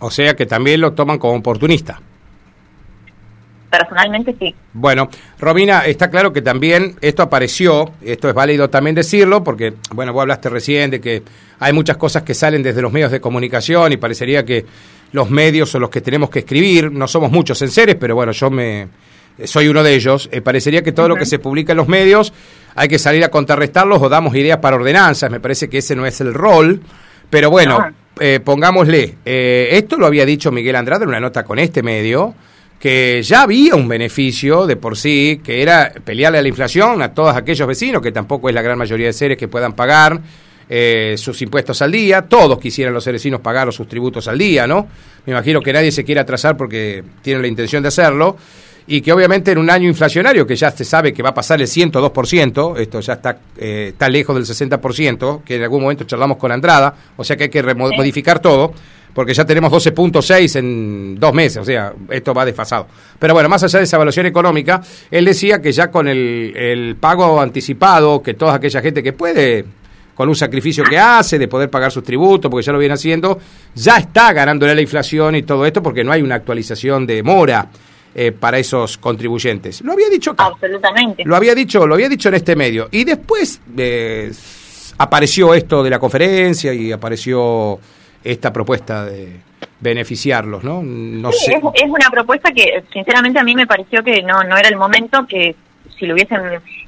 O 0.00 0.10
sea 0.10 0.34
que 0.34 0.46
también 0.46 0.80
lo 0.80 0.92
toman 0.92 1.18
como 1.18 1.36
oportunista. 1.36 2.00
Personalmente 3.70 4.34
sí. 4.36 4.52
Bueno, 4.72 5.08
Romina, 5.38 5.84
está 5.86 6.10
claro 6.10 6.32
que 6.32 6.42
también 6.42 6.96
esto 7.00 7.22
apareció, 7.22 7.92
esto 8.02 8.28
es 8.28 8.34
válido 8.34 8.68
también 8.68 8.96
decirlo, 8.96 9.44
porque, 9.44 9.74
bueno, 9.94 10.12
vos 10.12 10.22
hablaste 10.22 10.48
recién 10.48 10.90
de 10.90 11.00
que 11.00 11.22
hay 11.60 11.72
muchas 11.72 11.96
cosas 11.96 12.24
que 12.24 12.34
salen 12.34 12.64
desde 12.64 12.82
los 12.82 12.90
medios 12.90 13.12
de 13.12 13.20
comunicación 13.20 13.92
y 13.92 13.96
parecería 13.96 14.44
que 14.44 14.66
los 15.12 15.30
medios 15.30 15.70
son 15.70 15.82
los 15.82 15.90
que 15.90 16.00
tenemos 16.00 16.30
que 16.30 16.40
escribir, 16.40 16.90
no 16.90 17.06
somos 17.06 17.30
muchos 17.30 17.62
en 17.62 17.68
seres, 17.68 17.94
pero 17.94 18.16
bueno, 18.16 18.32
yo 18.32 18.50
me 18.50 18.88
soy 19.44 19.68
uno 19.68 19.82
de 19.82 19.94
ellos, 19.94 20.28
Eh, 20.32 20.40
parecería 20.40 20.82
que 20.82 20.92
todo 20.92 21.08
lo 21.08 21.16
que 21.16 21.26
se 21.26 21.38
publica 21.38 21.72
en 21.72 21.78
los 21.78 21.88
medios 21.88 22.32
hay 22.74 22.88
que 22.88 22.98
salir 22.98 23.24
a 23.24 23.28
contrarrestarlos 23.28 24.00
o 24.02 24.08
damos 24.08 24.34
ideas 24.36 24.58
para 24.58 24.76
ordenanzas, 24.76 25.30
me 25.30 25.40
parece 25.40 25.68
que 25.68 25.78
ese 25.78 25.96
no 25.96 26.06
es 26.06 26.20
el 26.20 26.32
rol, 26.34 26.80
pero 27.28 27.50
bueno, 27.50 27.78
No. 27.78 27.94
eh, 28.20 28.40
pongámosle, 28.44 29.16
eh, 29.24 29.68
esto 29.72 29.96
lo 29.96 30.06
había 30.06 30.24
dicho 30.24 30.50
Miguel 30.52 30.76
Andrade 30.76 31.04
en 31.04 31.08
una 31.08 31.20
nota 31.20 31.44
con 31.44 31.58
este 31.58 31.82
medio, 31.82 32.34
que 32.78 33.22
ya 33.22 33.42
había 33.42 33.74
un 33.74 33.88
beneficio 33.88 34.66
de 34.66 34.76
por 34.76 34.96
sí, 34.96 35.40
que 35.44 35.60
era 35.62 35.92
pelearle 36.04 36.38
a 36.38 36.42
la 36.42 36.48
inflación 36.48 37.02
a 37.02 37.12
todos 37.12 37.36
aquellos 37.36 37.68
vecinos, 37.68 38.00
que 38.00 38.10
tampoco 38.12 38.48
es 38.48 38.54
la 38.54 38.62
gran 38.62 38.78
mayoría 38.78 39.06
de 39.08 39.12
seres 39.12 39.36
que 39.36 39.48
puedan 39.48 39.74
pagar 39.74 40.18
eh, 40.72 41.16
sus 41.18 41.42
impuestos 41.42 41.82
al 41.82 41.90
día, 41.92 42.22
todos 42.22 42.58
quisieran 42.58 42.94
los 42.94 43.02
seresinos 43.04 43.40
pagar 43.40 43.72
sus 43.72 43.88
tributos 43.88 44.28
al 44.28 44.38
día, 44.38 44.66
¿no? 44.68 44.86
Me 45.26 45.32
imagino 45.32 45.60
que 45.60 45.72
nadie 45.72 45.90
se 45.90 46.04
quiere 46.04 46.20
atrasar 46.20 46.56
porque 46.56 47.02
tiene 47.22 47.40
la 47.40 47.48
intención 47.48 47.82
de 47.82 47.88
hacerlo, 47.88 48.36
y 48.92 49.02
que 49.02 49.12
obviamente 49.12 49.52
en 49.52 49.58
un 49.58 49.70
año 49.70 49.88
inflacionario, 49.88 50.44
que 50.44 50.56
ya 50.56 50.72
se 50.72 50.84
sabe 50.84 51.12
que 51.12 51.22
va 51.22 51.28
a 51.28 51.34
pasar 51.34 51.60
el 51.60 51.68
102%, 51.68 52.76
esto 52.76 52.98
ya 52.98 53.12
está, 53.12 53.38
eh, 53.56 53.90
está 53.92 54.08
lejos 54.08 54.34
del 54.34 54.44
60%, 54.44 55.42
que 55.44 55.54
en 55.54 55.62
algún 55.62 55.82
momento 55.82 56.02
charlamos 56.02 56.38
con 56.38 56.50
Andrada, 56.50 56.92
o 57.16 57.22
sea 57.22 57.36
que 57.36 57.44
hay 57.44 57.50
que 57.50 57.60
Sí. 57.62 57.66
modificar 57.76 58.40
todo, 58.40 58.72
porque 59.14 59.32
ya 59.32 59.44
tenemos 59.44 59.70
12.6 59.70 60.56
en 60.56 61.14
dos 61.20 61.32
meses, 61.32 61.58
o 61.58 61.64
sea, 61.64 61.92
esto 62.10 62.34
va 62.34 62.44
desfasado. 62.44 62.88
Pero 63.16 63.32
bueno, 63.32 63.48
más 63.48 63.62
allá 63.62 63.78
de 63.78 63.84
esa 63.84 63.94
evaluación 63.96 64.26
económica, 64.26 64.80
él 65.08 65.24
decía 65.24 65.62
que 65.62 65.70
ya 65.70 65.88
con 65.88 66.08
el, 66.08 66.52
el 66.56 66.96
pago 66.96 67.40
anticipado, 67.40 68.20
que 68.20 68.34
toda 68.34 68.54
aquella 68.54 68.80
gente 68.82 69.04
que 69.04 69.12
puede, 69.12 69.66
con 70.16 70.28
un 70.28 70.34
sacrificio 70.34 70.82
que 70.82 70.98
hace, 70.98 71.38
de 71.38 71.46
poder 71.46 71.70
pagar 71.70 71.92
sus 71.92 72.02
tributos, 72.02 72.50
porque 72.50 72.66
ya 72.66 72.72
lo 72.72 72.78
viene 72.80 72.94
haciendo, 72.94 73.38
ya 73.72 73.98
está 73.98 74.32
ganándole 74.32 74.74
la 74.74 74.80
inflación 74.80 75.36
y 75.36 75.44
todo 75.44 75.64
esto, 75.64 75.80
porque 75.80 76.02
no 76.02 76.10
hay 76.10 76.22
una 76.22 76.34
actualización 76.34 77.06
de 77.06 77.22
mora 77.22 77.68
eh, 78.14 78.32
para 78.32 78.58
esos 78.58 78.98
contribuyentes. 78.98 79.80
Lo 79.82 79.92
había 79.92 80.08
dicho 80.08 80.32
acá. 80.32 80.46
Absolutamente. 80.46 81.22
Lo 81.24 81.36
había 81.36 81.54
dicho, 81.54 81.86
lo 81.86 81.94
había 81.94 82.08
dicho 82.08 82.28
en 82.28 82.34
este 82.34 82.56
medio. 82.56 82.88
Y 82.90 83.04
después 83.04 83.60
eh, 83.76 84.30
apareció 84.98 85.54
esto 85.54 85.82
de 85.82 85.90
la 85.90 85.98
conferencia 85.98 86.72
y 86.74 86.92
apareció 86.92 87.78
esta 88.22 88.52
propuesta 88.52 89.04
de 89.04 89.40
beneficiarlos, 89.80 90.62
¿no? 90.62 90.82
No 90.82 91.32
Sí, 91.32 91.46
sé. 91.46 91.52
es, 91.54 91.62
es 91.84 91.88
una 91.90 92.10
propuesta 92.10 92.50
que 92.52 92.82
sinceramente 92.92 93.38
a 93.38 93.44
mí 93.44 93.54
me 93.54 93.66
pareció 93.66 94.02
que 94.04 94.22
no, 94.22 94.42
no 94.44 94.56
era 94.58 94.68
el 94.68 94.76
momento 94.76 95.26
que 95.26 95.54
si 95.98 96.06
lo 96.06 96.14
hubiesen 96.14 96.38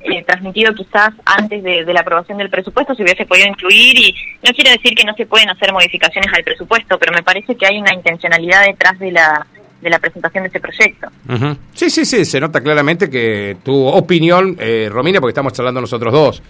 eh, 0.05 0.25
transmitido 0.25 0.75
quizás 0.75 1.11
antes 1.25 1.63
de, 1.63 1.85
de 1.85 1.93
la 1.95 2.01
aprobación 2.01 2.39
del 2.39 2.49
presupuesto 2.51 2.95
se 2.95 3.03
hubiese 3.03 3.27
podido 3.27 3.47
incluir 3.47 3.97
y 3.99 4.15
no 4.43 4.53
quiero 4.55 4.71
decir 4.71 4.95
que 4.95 5.05
no 5.05 5.15
se 5.15 5.27
pueden 5.27 5.51
hacer 5.51 5.73
modificaciones 5.73 6.33
al 6.35 6.43
presupuesto, 6.45 6.99
pero 6.99 7.13
me 7.13 7.23
parece 7.23 7.55
que 7.57 7.67
hay 7.67 7.79
una 7.79 7.93
intencionalidad 7.95 8.65
detrás 8.67 8.99
de 8.99 9.13
la 9.13 9.47
de 9.83 9.91
la 9.91 9.99
presentación 9.99 10.45
de 10.45 10.49
ese 10.49 10.61
proyecto. 10.61 11.09
Sí, 11.75 11.91
sí, 11.91 12.05
sí, 12.07 12.25
se 12.25 12.41
nota 12.41 12.61
claramente 12.63 13.11
que 13.11 13.57
tu 13.65 13.87
opinión, 13.87 14.57
eh, 14.59 14.89
Romina, 14.91 15.21
porque 15.21 15.33
estamos 15.33 15.53
charlando 15.53 15.81
nosotros 15.81 16.13
dos. 16.13 16.43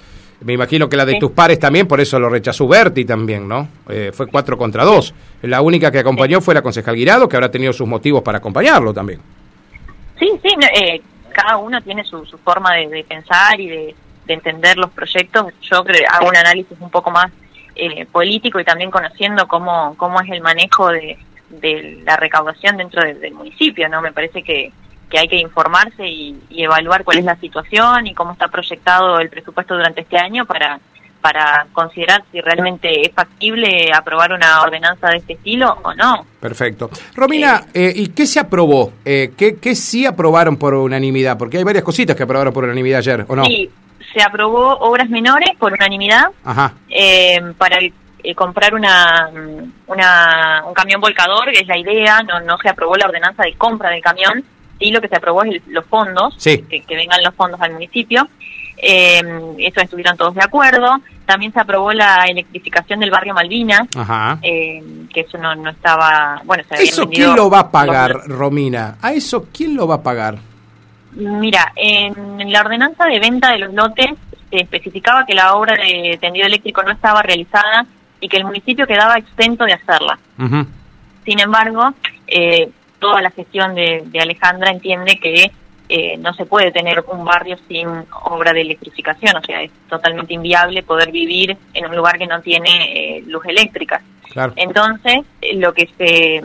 Me 0.43 0.53
imagino 0.53 0.89
que 0.89 0.97
la 0.97 1.05
de 1.07 1.13
Sí. 1.15 1.19
tus 1.21 1.31
pares 1.31 1.59
también, 1.59 1.87
por 1.87 2.01
eso 2.01 2.19
lo 2.19 2.29
rechazó 2.29 2.67
Berti 2.69 3.05
también, 3.05 3.49
¿no? 3.49 3.69
Eh, 3.89 4.11
fue 4.13 4.27
cuatro 4.27 4.59
contra 4.59 4.85
dos. 4.85 5.15
La 5.43 5.61
única 5.63 5.91
que 5.91 6.01
acompañó 6.01 6.41
fue 6.41 6.53
la 6.55 6.63
concejal 6.63 6.95
Guirado, 6.97 7.29
que 7.29 7.37
habrá 7.37 7.51
tenido 7.51 7.73
sus 7.73 7.87
motivos 7.89 8.23
para 8.23 8.39
acompañarlo 8.39 8.93
también. 8.93 9.21
Sí, 10.19 10.29
sí, 10.43 10.55
no, 10.61 10.67
eh, 10.75 11.01
cada 11.33 11.57
uno 11.57 11.81
tiene 11.81 12.05
su, 12.05 12.27
su 12.27 12.37
forma 12.39 12.75
de, 12.75 12.89
de 12.89 13.05
pensar 13.05 13.59
y 13.61 13.69
de, 13.69 13.95
de 14.27 14.35
entender 14.35 14.77
los 14.77 14.91
proyectos. 14.91 15.47
Yo 15.63 15.83
creo, 15.85 16.03
hago 16.11 16.29
un 16.29 16.37
análisis 16.37 16.77
un 16.81 16.91
poco 16.91 17.11
más 17.11 17.31
eh, 17.77 18.05
político 18.07 18.59
y 18.61 18.65
también 18.65 18.91
conociendo 18.91 19.47
cómo, 19.47 19.95
cómo 19.97 20.21
es 20.21 20.29
el 20.31 20.41
manejo 20.43 20.89
de, 20.89 21.17
de 21.61 22.03
la 22.05 22.17
recaudación 22.17 22.77
dentro 22.77 23.03
del 23.03 23.35
municipio, 23.35 23.89
¿no? 23.89 24.01
Me 24.01 24.13
parece 24.13 24.43
que, 24.43 24.73
que 25.11 25.19
hay 25.19 25.29
que 25.29 25.37
informarse 25.37 26.07
y, 26.07 26.41
evaluar 26.51 27.05
cuál 27.05 27.19
es 27.19 27.25
la 27.25 27.37
situación 27.37 28.07
y 28.07 28.15
cómo 28.15 28.33
está 28.33 28.49
proyectado 28.49 29.19
el 29.19 29.29
presupuesto 29.29 29.75
durante 29.75 30.03
este 30.03 30.17
año 30.17 30.47
para 30.47 30.81
para 31.21 31.69
considerar 31.73 32.25
si 32.33 32.41
realmente 32.41 33.07
es 33.07 33.13
factible 33.15 33.93
aprobar 33.95 34.33
una 34.33 34.61
ordenanza 34.61 35.09
de 35.09 35.19
este 35.19 35.35
estilo 35.35 35.79
o 35.85 35.95
no. 35.95 36.27
Perfecto. 36.41 36.91
Romina, 37.15 37.67
eh, 37.73 37.87
eh 37.87 37.93
¿y 37.95 38.09
qué 38.09 38.27
se 38.27 38.41
aprobó? 38.41 38.93
Eh, 39.05 39.33
¿qué, 39.37 39.55
¿Qué 39.55 39.77
sí 39.77 40.05
aprobaron 40.05 40.57
por 40.57 40.75
unanimidad? 40.75 41.39
Porque 41.39 41.59
hay 41.59 41.63
varias 41.63 41.85
cositas 41.85 42.17
que 42.17 42.25
aprobaron 42.25 42.53
por 42.53 42.65
unanimidad 42.65 42.99
ayer, 42.99 43.25
¿o 43.29 43.37
no? 43.37 43.45
Sí, 43.45 43.71
se 44.13 44.21
aprobó 44.21 44.79
obras 44.79 45.09
menores 45.11 45.51
por 45.61 45.73
unanimidad 45.73 46.27
Ajá. 46.45 46.75
Eh, 48.25 48.35
comprar 48.37 48.73
una, 48.75 49.31
una, 49.89 50.63
un 50.65 50.75
camión 50.75 51.01
volcador, 51.01 51.51
que 51.51 51.61
es 51.61 51.67
la 51.67 51.77
idea, 51.77 52.23
no, 52.23 52.41
no 52.41 52.57
se 52.59 52.69
aprobó 52.69 52.97
la 52.97 53.07
ordenanza 53.07 53.43
de 53.43 53.55
compra 53.55 53.91
del 53.91 54.01
camión, 54.01 54.45
sí 54.79 54.91
lo 54.93 55.01
que 55.01 55.09
se 55.09 55.17
aprobó 55.17 55.43
es 55.43 55.61
los 55.67 55.85
fondos, 55.87 56.37
que, 56.43 56.85
vengan 56.89 57.23
los 57.25 57.35
fondos 57.35 57.61
al 57.61 57.73
municipio. 57.73 58.29
Eh, 58.77 59.23
eso 59.59 59.81
estuvieron 59.81 60.17
todos 60.17 60.35
de 60.35 60.43
acuerdo. 60.43 61.01
También 61.27 61.53
se 61.53 61.61
aprobó 61.61 61.93
la 61.93 62.27
electrificación 62.27 63.01
del 63.01 63.11
barrio 63.11 63.35
Malvina, 63.35 63.87
eh, 64.43 64.83
que 65.13 65.21
eso 65.21 65.39
no, 65.39 65.55
no 65.55 65.71
estaba... 65.71 66.41
bueno 66.45 66.63
¿Eso 66.71 67.09
quién 67.09 67.35
lo 67.35 67.51
va 67.51 67.61
a 67.61 67.71
pagar, 67.71 68.29
Romina? 68.29 68.99
¿A 69.01 69.13
eso 69.13 69.47
quién 69.53 69.75
lo 69.77 69.87
va 69.89 69.97
a 69.97 70.03
pagar? 70.03 70.39
Mira, 71.13 71.73
en 71.77 72.53
la 72.53 72.61
ordenanza 72.61 73.05
de 73.07 73.21
venta 73.21 73.51
de 73.53 73.59
los 73.59 73.75
lotes 73.75 74.11
se 74.51 74.61
especificaba 74.61 75.25
que 75.27 75.35
la 75.35 75.55
obra 75.55 75.75
de 75.75 76.19
tendido 76.21 76.47
eléctrico 76.47 76.83
no 76.83 76.91
estaba 76.91 77.23
realizada 77.23 77.87
y 78.23 78.29
que 78.29 78.39
el 78.39 78.45
municipio 78.45 78.87
quedaba 78.87 79.17
exento 79.17 79.65
de 79.65 79.75
hacerla. 79.75 80.19
Sin 81.25 81.41
embargo, 81.41 81.93
eh, 82.27 82.71
toda 83.03 83.21
la 83.21 83.33
gestión 83.33 83.75
de, 83.75 84.09
Alejandra 84.19 84.71
entiende 84.71 85.19
que 85.19 85.51
eh, 85.89 86.17
no 86.19 86.33
se 86.35 86.47
puede 86.47 86.71
tener 86.71 87.05
un 87.09 87.25
barrio 87.25 87.59
sin 87.69 87.89
obra 88.25 88.53
de 88.53 88.63
electrificación, 88.63 89.37
o 89.37 89.43
sea, 89.43 89.61
es 89.61 89.73
totalmente 89.91 90.33
inviable 90.33 90.85
poder 90.85 91.11
vivir 91.11 91.57
en 91.75 91.87
un 91.87 91.97
lugar 91.97 92.17
que 92.17 92.29
no 92.29 92.41
tiene 92.41 93.19
eh, 93.19 93.25
luz 93.27 93.45
eléctrica. 93.45 94.01
Entonces, 94.57 95.19
eh, 95.43 95.57
lo 95.57 95.75
que 95.75 95.91
se, 95.99 96.43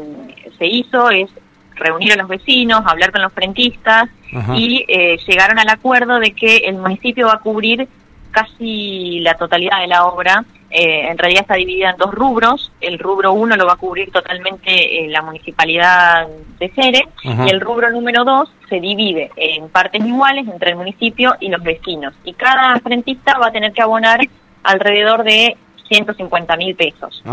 se 0.57 0.65
hizo 0.65 1.11
es 1.11 1.29
reunir 1.75 2.13
a 2.13 2.15
los 2.15 2.27
vecinos, 2.27 2.81
hablar 2.85 3.11
con 3.11 3.21
los 3.21 3.31
frentistas 3.31 4.09
y 4.55 4.83
llegaron 5.27 5.59
al 5.59 5.69
acuerdo 5.69 6.19
de 6.19 6.31
que 6.31 6.57
el 6.57 6.75
municipio 6.75 7.27
va 7.27 7.33
a 7.33 7.39
cubrir 7.39 7.87
casi 8.31 9.19
la 9.19 9.35
totalidad 9.35 9.79
de 9.81 9.87
la 9.87 10.05
obra 10.05 10.43
eh, 10.69 11.07
en 11.09 11.17
realidad 11.17 11.43
está 11.43 11.55
dividida 11.55 11.91
en 11.91 11.97
dos 11.97 12.13
rubros. 12.13 12.71
El 12.81 12.99
rubro 12.99 13.33
uno 13.33 13.55
lo 13.55 13.65
va 13.65 13.73
a 13.73 13.77
cubrir 13.77 14.11
totalmente 14.11 15.05
eh, 15.05 15.07
la 15.07 15.21
municipalidad 15.21 16.27
de 16.59 16.69
Cere 16.69 17.07
y 17.23 17.49
el 17.49 17.61
rubro 17.61 17.89
número 17.89 18.25
dos 18.25 18.51
se 18.67 18.79
divide 18.79 19.31
en 19.37 19.69
partes 19.69 20.03
iguales 20.03 20.47
entre 20.47 20.71
el 20.71 20.75
municipio 20.75 21.35
y 21.39 21.49
los 21.49 21.63
vecinos. 21.63 22.13
Y 22.25 22.33
cada 22.33 22.79
frentista 22.79 23.37
va 23.37 23.47
a 23.47 23.51
tener 23.51 23.71
que 23.71 23.81
abonar 23.81 24.19
alrededor 24.63 25.23
de 25.23 25.55
150 25.87 26.57
mil 26.57 26.75
pesos. 26.75 27.23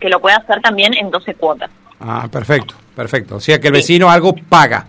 Que 0.00 0.08
lo 0.08 0.20
puede 0.20 0.36
hacer 0.36 0.60
también 0.60 0.94
en 0.94 1.10
12 1.10 1.34
cuotas. 1.34 1.70
Ah, 2.00 2.26
perfecto, 2.30 2.74
perfecto. 2.96 3.36
O 3.36 3.40
sea 3.40 3.60
que 3.60 3.68
el 3.68 3.74
vecino 3.74 4.10
algo 4.10 4.34
paga. 4.48 4.86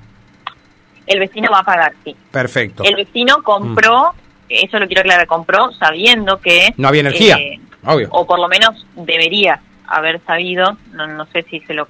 El 1.05 1.19
vecino 1.19 1.51
va 1.51 1.59
a 1.59 1.63
pagar, 1.63 1.93
sí. 2.03 2.15
Perfecto. 2.31 2.83
El 2.83 2.95
vecino 2.95 3.43
compró 3.43 4.13
eso 4.51 4.79
lo 4.79 4.87
quiero 4.87 5.01
aclarar, 5.01 5.27
compró 5.27 5.71
sabiendo 5.73 6.39
que... 6.39 6.73
No 6.77 6.87
había 6.87 7.01
energía, 7.01 7.37
eh, 7.37 7.59
obvio. 7.85 8.09
O 8.11 8.25
por 8.25 8.39
lo 8.39 8.47
menos 8.47 8.85
debería 8.95 9.61
haber 9.87 10.21
sabido, 10.25 10.77
no, 10.93 11.07
no 11.07 11.25
sé 11.27 11.43
si 11.49 11.59
se 11.61 11.73
lo... 11.73 11.87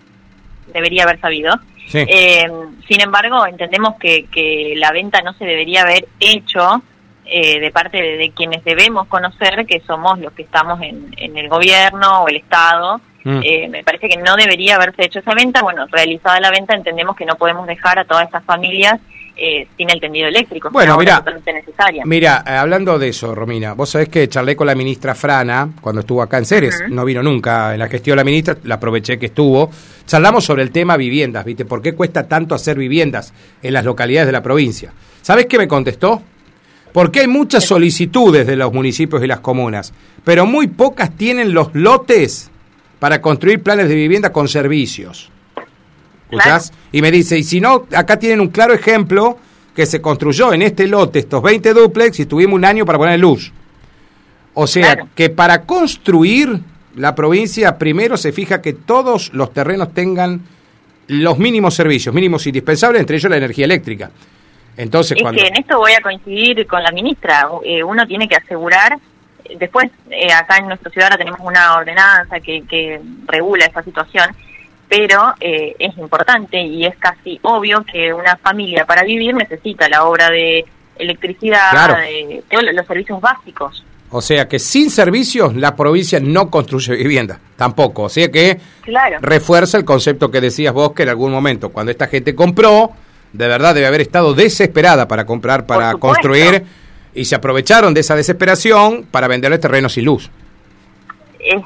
debería 0.73 1.03
haber 1.03 1.19
sabido. 1.19 1.59
Eh, 1.93 2.47
sin 2.87 3.01
embargo, 3.01 3.45
entendemos 3.45 3.95
que, 3.95 4.25
que 4.27 4.75
la 4.77 4.91
venta 4.91 5.21
no 5.21 5.33
se 5.33 5.43
debería 5.43 5.81
haber 5.81 6.07
hecho 6.19 6.81
eh, 7.25 7.59
de 7.59 7.71
parte 7.71 8.01
de, 8.01 8.31
quienes 8.31 8.63
debemos 8.63 9.07
conocer, 9.07 9.65
que 9.65 9.81
somos 9.81 10.19
los 10.19 10.31
que 10.31 10.43
estamos 10.43 10.79
en, 10.81 11.13
en 11.17 11.37
el 11.37 11.49
gobierno 11.49 12.23
o 12.23 12.27
el 12.27 12.37
Estado. 12.37 13.01
Mm. 13.23 13.69
me 13.69 13.83
parece 13.83 14.09
que 14.09 14.17
no 14.17 14.35
debería 14.35 14.75
haberse 14.75 15.05
hecho 15.05 15.19
esa 15.19 15.35
venta. 15.35 15.61
Bueno, 15.61 15.85
realizada 15.91 16.39
la 16.39 16.49
venta, 16.49 16.75
entendemos 16.75 17.15
que 17.15 17.25
no 17.25 17.35
podemos 17.35 17.67
dejar 17.67 17.99
a 17.99 18.05
todas 18.05 18.25
estas 18.25 18.43
familias 18.45 18.99
eh, 19.43 19.67
sin 19.75 19.89
el 19.89 19.99
tendido 19.99 20.27
eléctrico. 20.27 20.69
Bueno, 20.69 20.95
mira, 20.99 21.23
mira, 22.05 22.43
eh, 22.45 22.51
hablando 22.51 22.99
de 22.99 23.09
eso, 23.09 23.33
Romina, 23.33 23.73
vos 23.73 23.89
sabés 23.89 24.07
que 24.07 24.29
charlé 24.29 24.55
con 24.55 24.67
la 24.67 24.75
ministra 24.75 25.15
Frana 25.15 25.67
cuando 25.81 26.01
estuvo 26.01 26.21
acá 26.21 26.37
en 26.37 26.45
Ceres, 26.45 26.83
no 26.89 27.03
vino 27.03 27.23
nunca 27.23 27.73
en 27.73 27.79
la 27.79 27.87
gestión 27.87 28.13
de 28.13 28.17
la 28.17 28.23
ministra, 28.23 28.57
la 28.65 28.75
aproveché 28.75 29.17
que 29.17 29.25
estuvo. 29.27 29.71
Charlamos 30.05 30.45
sobre 30.45 30.61
el 30.61 30.69
tema 30.69 30.95
viviendas, 30.95 31.43
¿viste? 31.43 31.65
¿Por 31.65 31.81
qué 31.81 31.93
cuesta 31.93 32.27
tanto 32.27 32.53
hacer 32.53 32.77
viviendas 32.77 33.33
en 33.63 33.73
las 33.73 33.83
localidades 33.83 34.27
de 34.27 34.33
la 34.33 34.43
provincia? 34.43 34.93
¿Sabés 35.23 35.47
qué 35.47 35.57
me 35.57 35.67
contestó? 35.67 36.21
Porque 36.93 37.21
hay 37.21 37.27
muchas 37.27 37.65
solicitudes 37.65 38.45
de 38.45 38.55
los 38.55 38.71
municipios 38.71 39.23
y 39.23 39.27
las 39.27 39.39
comunas, 39.39 39.91
pero 40.23 40.45
muy 40.45 40.67
pocas 40.67 41.17
tienen 41.17 41.51
los 41.51 41.73
lotes 41.73 42.51
para 42.99 43.21
construir 43.21 43.63
planes 43.63 43.89
de 43.89 43.95
vivienda 43.95 44.31
con 44.31 44.47
servicios. 44.47 45.31
Y 46.91 47.01
me 47.01 47.11
dice, 47.11 47.37
y 47.37 47.43
si 47.43 47.59
no, 47.61 47.87
acá 47.95 48.17
tienen 48.17 48.39
un 48.39 48.49
claro 48.49 48.73
ejemplo 48.73 49.37
que 49.75 49.85
se 49.85 50.01
construyó 50.01 50.53
en 50.53 50.61
este 50.61 50.87
lote 50.87 51.19
estos 51.19 51.41
20 51.41 51.73
duplex 51.73 52.19
y 52.19 52.25
tuvimos 52.25 52.55
un 52.55 52.65
año 52.65 52.85
para 52.85 52.97
poner 52.97 53.19
luz. 53.19 53.51
O 54.53 54.67
sea, 54.67 55.07
que 55.15 55.29
para 55.29 55.63
construir 55.63 56.59
la 56.95 57.15
provincia 57.15 57.77
primero 57.77 58.17
se 58.17 58.33
fija 58.33 58.61
que 58.61 58.73
todos 58.73 59.33
los 59.33 59.53
terrenos 59.53 59.93
tengan 59.93 60.41
los 61.07 61.37
mínimos 61.37 61.73
servicios, 61.73 62.13
mínimos 62.13 62.45
indispensables, 62.47 62.99
entre 62.99 63.17
ellos 63.17 63.29
la 63.29 63.37
energía 63.37 63.65
eléctrica. 63.65 64.11
Entonces, 64.77 65.17
es 65.17 65.31
que 65.31 65.47
en 65.47 65.55
esto 65.57 65.77
voy 65.77 65.93
a 65.93 66.01
coincidir 66.01 66.65
con 66.65 66.81
la 66.81 66.91
ministra. 66.91 67.47
Eh, 67.63 67.83
uno 67.83 68.07
tiene 68.07 68.27
que 68.27 68.35
asegurar, 68.35 68.97
después 69.57 69.91
eh, 70.09 70.31
acá 70.31 70.57
en 70.57 70.67
nuestra 70.67 70.89
ciudad 70.91 71.11
ahora 71.11 71.17
tenemos 71.17 71.39
una 71.41 71.75
ordenanza 71.75 72.39
que, 72.39 72.63
que 72.67 73.01
regula 73.25 73.65
esa 73.65 73.83
situación, 73.83 74.29
pero 74.91 75.33
eh, 75.39 75.73
es 75.79 75.97
importante 75.97 76.61
y 76.61 76.85
es 76.85 76.97
casi 76.97 77.39
obvio 77.43 77.81
que 77.89 78.13
una 78.13 78.35
familia 78.35 78.85
para 78.85 79.03
vivir 79.03 79.33
necesita 79.33 79.87
la 79.87 80.03
obra 80.03 80.29
de 80.29 80.65
electricidad, 80.97 81.97
de 81.97 82.43
todos 82.51 82.65
los 82.73 82.85
servicios 82.85 83.21
básicos. 83.21 83.85
O 84.09 84.21
sea 84.21 84.49
que 84.49 84.59
sin 84.59 84.89
servicios 84.89 85.55
la 85.55 85.77
provincia 85.77 86.19
no 86.19 86.49
construye 86.49 86.97
vivienda, 86.97 87.39
tampoco. 87.55 88.03
O 88.03 88.09
sea 88.09 88.29
que 88.29 88.59
refuerza 89.21 89.77
el 89.77 89.85
concepto 89.85 90.29
que 90.29 90.41
decías 90.41 90.73
vos 90.73 90.91
que 90.91 91.03
en 91.03 91.09
algún 91.09 91.31
momento, 91.31 91.69
cuando 91.69 91.89
esta 91.93 92.07
gente 92.07 92.35
compró, 92.35 92.91
de 93.31 93.47
verdad 93.47 93.73
debe 93.73 93.87
haber 93.87 94.01
estado 94.01 94.33
desesperada 94.33 95.07
para 95.07 95.25
comprar, 95.25 95.65
para 95.65 95.93
construir, 95.93 96.65
y 97.13 97.23
se 97.23 97.35
aprovecharon 97.35 97.93
de 97.93 98.01
esa 98.01 98.17
desesperación 98.17 99.05
para 99.09 99.29
venderle 99.29 99.57
terrenos 99.57 99.93
sin 99.93 100.03
luz. 100.03 100.29
Es 101.39 101.63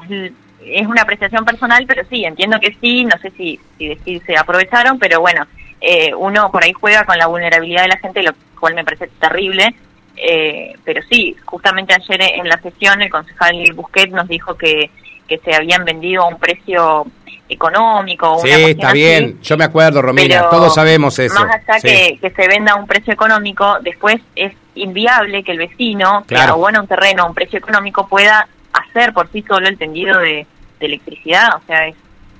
es 0.66 0.86
una 0.86 1.02
apreciación 1.02 1.44
personal, 1.44 1.84
pero 1.86 2.02
sí, 2.08 2.24
entiendo 2.24 2.58
que 2.60 2.76
sí, 2.80 3.04
no 3.04 3.16
sé 3.18 3.30
si, 3.36 3.60
si, 3.78 4.20
se 4.20 4.36
aprovecharon, 4.36 4.98
pero 4.98 5.20
bueno, 5.20 5.46
eh, 5.80 6.12
uno 6.14 6.50
por 6.50 6.64
ahí 6.64 6.72
juega 6.72 7.04
con 7.04 7.18
la 7.18 7.26
vulnerabilidad 7.26 7.82
de 7.82 7.88
la 7.88 7.98
gente, 7.98 8.22
lo 8.22 8.32
cual 8.58 8.74
me 8.74 8.84
parece 8.84 9.08
terrible, 9.20 9.74
eh, 10.16 10.74
pero 10.84 11.02
sí, 11.08 11.36
justamente 11.44 11.94
ayer 11.94 12.20
en 12.22 12.48
la 12.48 12.60
sesión 12.60 13.02
el 13.02 13.10
concejal 13.10 13.72
Busquet 13.74 14.10
nos 14.10 14.26
dijo 14.26 14.56
que, 14.56 14.90
que 15.28 15.38
se 15.38 15.54
habían 15.54 15.84
vendido 15.84 16.22
a 16.22 16.28
un 16.28 16.38
precio 16.38 17.06
económico. 17.48 18.40
Sí, 18.42 18.50
está 18.50 18.92
bien, 18.92 19.40
yo 19.42 19.56
me 19.56 19.64
acuerdo, 19.64 20.02
Romina, 20.02 20.48
todos 20.50 20.74
sabemos 20.74 21.18
eso. 21.18 21.34
Más 21.34 21.60
allá 21.68 21.80
que, 21.80 22.18
que, 22.20 22.30
se 22.30 22.48
venda 22.48 22.72
a 22.72 22.76
un 22.76 22.86
precio 22.86 23.12
económico, 23.12 23.76
después 23.82 24.16
es 24.34 24.52
inviable 24.74 25.44
que 25.44 25.52
el 25.52 25.58
vecino, 25.58 26.24
claro. 26.26 26.44
que 26.46 26.50
abona 26.50 26.80
un 26.80 26.88
terreno 26.88 27.22
a 27.22 27.26
un 27.26 27.34
precio 27.34 27.58
económico, 27.58 28.08
pueda 28.08 28.48
hacer 28.72 29.12
por 29.12 29.30
sí 29.30 29.44
solo 29.46 29.68
el 29.68 29.78
tendido 29.78 30.18
de, 30.18 30.46
de 30.80 30.86
electricidad, 30.86 31.48
o 31.56 31.66
sea, 31.66 31.86
es 31.88 31.96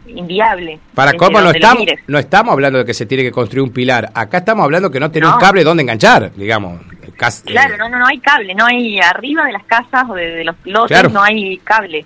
inviable. 0.07 0.79
Para 0.95 1.15
cómo 1.15 1.41
no 1.41 1.51
estamos, 1.51 1.85
no 2.07 2.19
estamos 2.19 2.53
hablando 2.53 2.79
de 2.79 2.85
que 2.85 2.95
se 2.95 3.07
tiene 3.07 3.25
que 3.25 3.33
construir 3.33 3.63
un 3.63 3.73
pilar, 3.73 4.11
acá 4.15 4.39
estamos 4.39 4.65
hablando 4.65 4.91
que 4.91 5.01
no 5.01 5.11
tiene 5.11 5.29
un 5.29 5.39
cable 5.39 5.65
donde 5.65 5.83
enganchar, 5.83 6.33
digamos. 6.35 6.81
claro, 7.45 7.75
eh, 7.75 7.79
no, 7.79 7.89
no, 7.89 7.99
no 7.99 8.07
hay 8.07 8.19
cable, 8.19 8.55
no 8.55 8.67
hay 8.67 9.01
arriba 9.01 9.45
de 9.47 9.53
las 9.53 9.65
casas 9.65 10.05
o 10.09 10.15
de, 10.15 10.45
los 10.45 10.57
lotes, 10.65 11.13
no 11.13 11.23
hay 11.23 11.59
cable. 11.59 12.05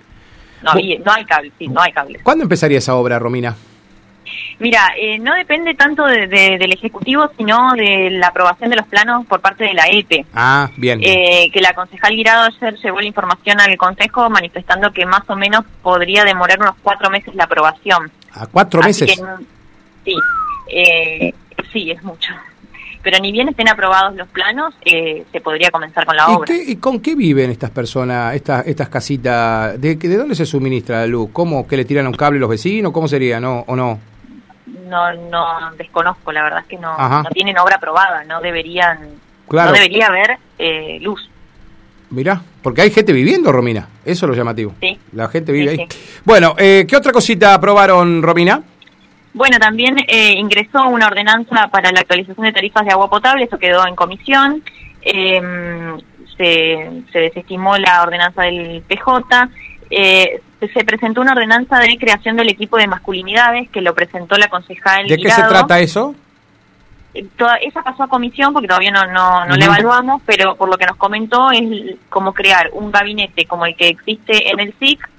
No, 0.63 0.73
no 0.73 1.11
hay 1.11 1.25
cable, 1.25 1.51
sí, 1.57 1.67
no 1.67 1.81
hay 1.81 1.91
cable. 1.91 2.19
¿Cuándo 2.21 2.43
empezaría 2.43 2.77
esa 2.77 2.95
obra, 2.95 3.17
Romina? 3.17 3.55
Mira, 4.59 4.89
eh, 4.99 5.17
no 5.19 5.33
depende 5.33 5.73
tanto 5.73 6.05
de, 6.05 6.27
del 6.27 6.71
Ejecutivo, 6.73 7.29
sino 7.37 7.73
de 7.73 8.09
la 8.11 8.27
aprobación 8.27 8.69
de 8.69 8.75
los 8.75 8.85
planos 8.87 9.25
por 9.25 9.41
parte 9.41 9.63
de 9.63 9.73
la 9.73 9.85
EPE. 9.89 10.25
Ah, 10.33 10.69
bien. 10.77 10.99
Eh, 11.03 11.49
que 11.51 11.61
la 11.61 11.73
concejal 11.73 12.15
Guirado 12.15 12.43
ayer 12.45 12.75
llevó 12.77 12.99
la 13.01 13.07
información 13.07 13.59
al 13.59 13.75
Consejo 13.77 14.29
manifestando 14.29 14.91
que 14.91 15.05
más 15.05 15.23
o 15.27 15.35
menos 15.35 15.63
podría 15.81 16.23
demorar 16.23 16.59
unos 16.59 16.75
cuatro 16.83 17.09
meses 17.09 17.33
la 17.35 17.45
aprobación. 17.45 18.11
¿A 18.33 18.45
cuatro 18.47 18.81
meses? 18.81 19.19
sí, 20.05 20.15
eh, 20.67 21.33
sí, 21.73 21.91
es 21.91 22.01
mucho. 22.03 22.31
pero 23.03 23.17
ni 23.19 23.31
bien 23.31 23.49
estén 23.49 23.67
aprobados 23.67 24.15
los 24.15 24.27
planos, 24.27 24.75
eh, 24.85 25.25
se 25.31 25.41
podría 25.41 25.71
comenzar 25.71 26.05
con 26.05 26.15
la 26.15 26.27
¿Y, 26.29 26.33
obra. 26.35 26.45
qué- 26.45 26.63
y 26.71 26.75
con 26.75 26.99
qué 26.99 27.15
viven 27.15 27.49
estas 27.49 27.71
personas, 27.71 28.35
estas 28.35 28.67
estas 28.67 28.89
casitas? 28.89 29.81
¿De, 29.81 29.95
¿De 29.95 30.17
dónde 30.17 30.35
se 30.35 30.45
suministra 30.45 30.99
la 30.99 31.07
luz? 31.07 31.31
¿Cómo? 31.33 31.65
¿Que 31.67 31.77
le 31.77 31.85
tiran 31.85 32.05
un 32.05 32.13
cable 32.13 32.37
los 32.39 32.47
vecinos? 32.49 32.91
¿Cómo 32.91 33.07
sería? 33.07 33.39
¿No? 33.39 33.63
¿O 33.67 33.75
no? 33.75 33.99
No, 34.91 35.13
no 35.13 35.71
desconozco, 35.77 36.33
la 36.33 36.43
verdad 36.43 36.59
es 36.59 36.65
que 36.67 36.77
no, 36.77 36.93
tienen 37.33 37.57
obra 37.57 37.77
aprobada, 37.77 38.25
no 38.25 38.41
deberían, 38.41 38.97
Claro. 39.47 39.69
no 39.69 39.73
debería 39.73 40.07
haber 40.07 40.37
eh, 40.59 40.99
luz. 41.01 41.29
Mirá, 42.09 42.41
porque 42.61 42.81
hay 42.81 42.91
gente 42.91 43.13
viviendo, 43.13 43.53
Romina. 43.53 43.87
Eso 44.03 44.25
es 44.25 44.29
lo 44.29 44.35
llamativo. 44.35 44.73
Sí. 44.81 44.99
La 45.13 45.29
gente 45.29 45.53
vive 45.53 45.75
Sí, 45.75 45.81
ahí. 45.81 45.87
Bueno, 46.25 46.55
eh, 46.57 46.85
¿qué 46.87 46.97
otra 46.97 47.13
cosita 47.13 47.53
aprobaron, 47.53 48.21
Romina? 48.21 48.61
Bueno, 49.33 49.57
también 49.59 49.95
eh, 50.09 50.33
ingresó 50.33 50.85
una 50.89 51.07
ordenanza 51.07 51.69
para 51.69 51.89
la 51.93 52.01
actualización 52.01 52.45
de 52.45 52.51
tarifas 52.51 52.83
de 52.85 52.91
agua 52.91 53.09
potable, 53.09 53.45
eso 53.45 53.57
quedó 53.57 53.87
en 53.87 53.95
comisión. 53.95 54.61
Eh, 55.03 55.41
se, 56.35 57.01
se 57.13 57.19
desestimó 57.19 57.77
la 57.77 58.03
ordenanza 58.03 58.41
del 58.41 58.83
PJ. 58.89 59.49
Se 60.73 60.83
presentó 60.85 61.21
una 61.21 61.31
ordenanza 61.33 61.79
de 61.79 61.97
creación 61.97 62.37
del 62.37 62.49
equipo 62.49 62.77
de 62.77 62.85
masculinidades 62.87 63.69
que 63.69 63.81
lo 63.81 63.95
presentó 63.95 64.37
la 64.37 64.47
concejal. 64.47 65.07
¿De 65.07 65.17
qué 65.17 65.31
se 65.31 65.41
trata 65.43 65.79
eso? 65.79 66.13
Eh, 67.13 67.25
toda- 67.35 67.55
esa 67.57 67.81
pasó 67.81 68.03
a 68.03 68.07
comisión 68.07 68.53
porque 68.53 68.67
todavía 68.67 68.91
no, 68.91 69.05
no, 69.07 69.45
no 69.45 69.55
la 69.55 69.65
evaluamos, 69.65 70.21
pero 70.25 70.55
por 70.55 70.69
lo 70.69 70.77
que 70.77 70.85
nos 70.85 70.95
comentó 70.97 71.51
es 71.51 71.95
como 72.09 72.33
crear 72.33 72.69
un 72.73 72.91
gabinete 72.91 73.45
como 73.45 73.65
el 73.65 73.75
que 73.75 73.87
existe 73.89 74.49
en 74.51 74.59
el 74.59 74.73
SIC, 74.79 75.09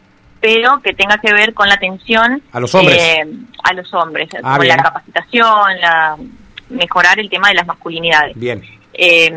pero 0.41 0.81
que 0.81 0.95
tenga 0.95 1.19
que 1.19 1.33
ver 1.33 1.53
con 1.55 1.69
la 1.69 1.75
atención 1.75 2.41
A 2.53 2.61
los 2.61 2.75
hombres. 2.75 2.97
eh, 2.99 3.27
a 3.65 3.73
los 3.75 3.93
hombres, 3.95 4.29
Ah, 4.43 4.57
con 4.57 4.63
bien. 4.63 4.77
la 4.77 4.83
capacitación, 4.85 5.81
la 5.81 6.17
mejorar 6.71 7.19
el 7.19 7.29
tema 7.29 7.49
de 7.49 7.55
las 7.55 7.67
masculinidades. 7.67 8.35
Bien. 8.39 8.63
Eh, 8.95 9.31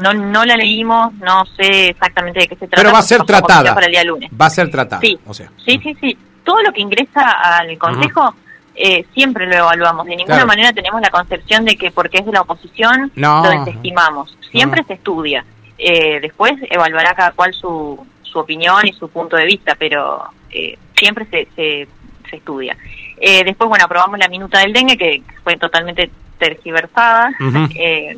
no, 0.00 0.12
no 0.14 0.44
la 0.44 0.56
leímos, 0.56 1.12
no 1.14 1.44
sé 1.56 1.88
exactamente 1.88 2.40
de 2.40 2.48
qué 2.48 2.54
se 2.56 2.66
trata. 2.68 2.76
Pero 2.82 2.92
va 2.92 2.98
a 2.98 3.02
ser 3.02 3.22
tratada. 3.24 3.74
Para 3.74 3.86
el 3.86 3.92
día 3.92 4.04
lunes. 4.04 4.30
Va 4.40 4.46
a 4.46 4.50
ser 4.50 4.70
tratada. 4.70 5.00
Sí, 5.00 5.18
O 5.26 5.34
sea. 5.34 5.50
sí, 5.64 5.78
sí, 5.82 5.96
sí. 6.00 6.16
Todo 6.44 6.62
lo 6.62 6.72
que 6.72 6.80
ingresa 6.82 7.30
al 7.30 7.76
Consejo 7.78 8.34
eh, 8.74 9.04
siempre 9.14 9.46
lo 9.46 9.54
evaluamos. 9.56 10.04
De 10.06 10.16
ninguna 10.16 10.34
Claro. 10.36 10.46
manera 10.48 10.72
tenemos 10.72 11.00
la 11.00 11.10
concepción 11.10 11.64
de 11.64 11.76
que 11.76 11.90
porque 11.90 12.18
es 12.18 12.26
de 12.26 12.32
la 12.32 12.40
oposición 12.42 13.10
No. 13.14 13.42
lo 13.44 13.50
desestimamos. 13.64 14.36
Siempre 14.50 14.82
se 14.84 14.94
estudia. 14.94 15.44
Eh, 15.78 16.18
después 16.20 16.52
evaluará 16.70 17.14
cada 17.14 17.32
cual 17.32 17.52
su, 17.54 18.04
su 18.22 18.38
opinión 18.38 18.86
y 18.86 18.92
su 18.92 19.08
punto 19.08 19.36
de 19.36 19.44
vista, 19.46 19.74
pero 19.78 20.24
eh, 20.50 20.76
siempre 20.96 21.24
se, 21.26 21.48
se, 21.56 21.88
se 22.30 22.36
estudia. 22.36 22.76
Eh, 23.20 23.42
después, 23.44 23.68
bueno, 23.68 23.84
aprobamos 23.84 24.18
la 24.18 24.28
minuta 24.28 24.58
del 24.58 24.72
dengue, 24.72 24.96
que 24.98 25.22
fue 25.42 25.56
totalmente 25.56 26.10
tergiversada. 26.38 27.30
Eh, 27.76 28.16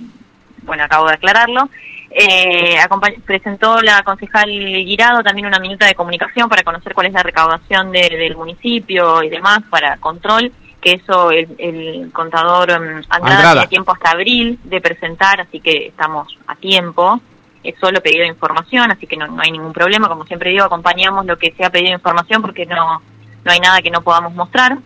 bueno, 0.67 0.85
acabo 0.85 1.07
de 1.09 1.15
aclararlo. 1.15 1.69
Eh, 2.11 2.77
presentó 3.25 3.81
la 3.83 4.03
concejal 4.03 4.49
Guirado 4.49 5.23
también 5.23 5.47
una 5.47 5.59
minuta 5.59 5.87
de 5.87 5.95
comunicación 5.95 6.49
para 6.49 6.63
conocer 6.63 6.95
cuál 6.95 7.07
es 7.09 7.13
la 7.13 7.23
recaudación 7.23 7.91
de- 7.93 8.09
del 8.11 8.37
municipio 8.37 9.23
y 9.23 9.29
demás 9.29 9.61
para 9.71 9.97
control, 9.99 10.53
que 10.81 10.93
eso 10.95 11.31
el, 11.31 11.49
el 11.59 12.11
contador 12.13 12.71
um, 12.71 13.03
Andrada. 13.11 13.53
tiene 13.53 13.67
tiempo 13.69 13.93
hasta 13.93 14.11
abril 14.13 14.59
de 14.65 14.81
presentar, 14.81 15.41
así 15.41 15.61
que 15.61 15.89
estamos 15.89 16.39
a 16.47 16.55
tiempo. 16.57 17.21
Es 17.65 17.75
solo 17.81 18.01
pedido 18.01 18.23
de 18.23 18.29
información, 18.29 18.91
así 18.93 19.07
que 19.09 19.17
no, 19.17 19.27
no 19.27 19.43
hay 19.43 19.51
ningún 19.51 19.73
problema. 19.73 20.09
Como 20.09 20.25
siempre 20.25 20.51
digo, 20.51 20.65
acompañamos 20.65 21.27
lo 21.27 21.37
que 21.37 21.53
sea 21.57 21.69
pedido 21.71 21.89
de 21.89 21.95
información 21.97 22.41
porque 22.41 22.65
no, 22.65 23.03
no 23.45 23.53
hay 23.53 23.59
nada 23.59 23.83
que 23.83 23.91
no 23.91 24.03
podamos 24.03 24.33
mostrar. 24.35 24.79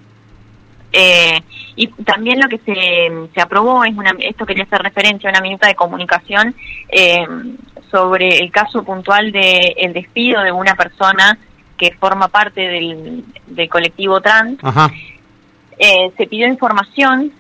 Eh, 0.93 1.41
y 1.77 1.87
también 2.05 2.41
lo 2.41 2.49
que 2.49 2.59
se, 2.59 3.11
se 3.33 3.41
aprobó 3.41 3.85
es 3.85 3.95
una, 3.97 4.13
esto 4.19 4.45
quería 4.45 4.65
hacer 4.65 4.83
referencia 4.83 5.31
a 5.31 5.33
una 5.33 5.41
minuta 5.41 5.69
de 5.69 5.75
comunicación 5.75 6.55
eh, 6.89 7.27
sobre 7.91 8.39
el 8.39 8.51
caso 8.51 8.83
puntual 8.83 9.33
de 9.33 9.75
el 9.77 9.93
despido 9.93 10.43
de 10.43 10.53
una 10.53 10.75
persona 10.75 11.39
que 11.77 11.93
forma 11.93 12.29
parte 12.29 12.61
del, 12.61 13.25
del 13.47 13.69
colectivo 13.69 14.21
trans. 14.21 14.59
Ajá. 14.63 14.91
Eh, 15.79 16.11
se 16.17 16.27
pidió 16.27 16.47
información. 16.47 17.33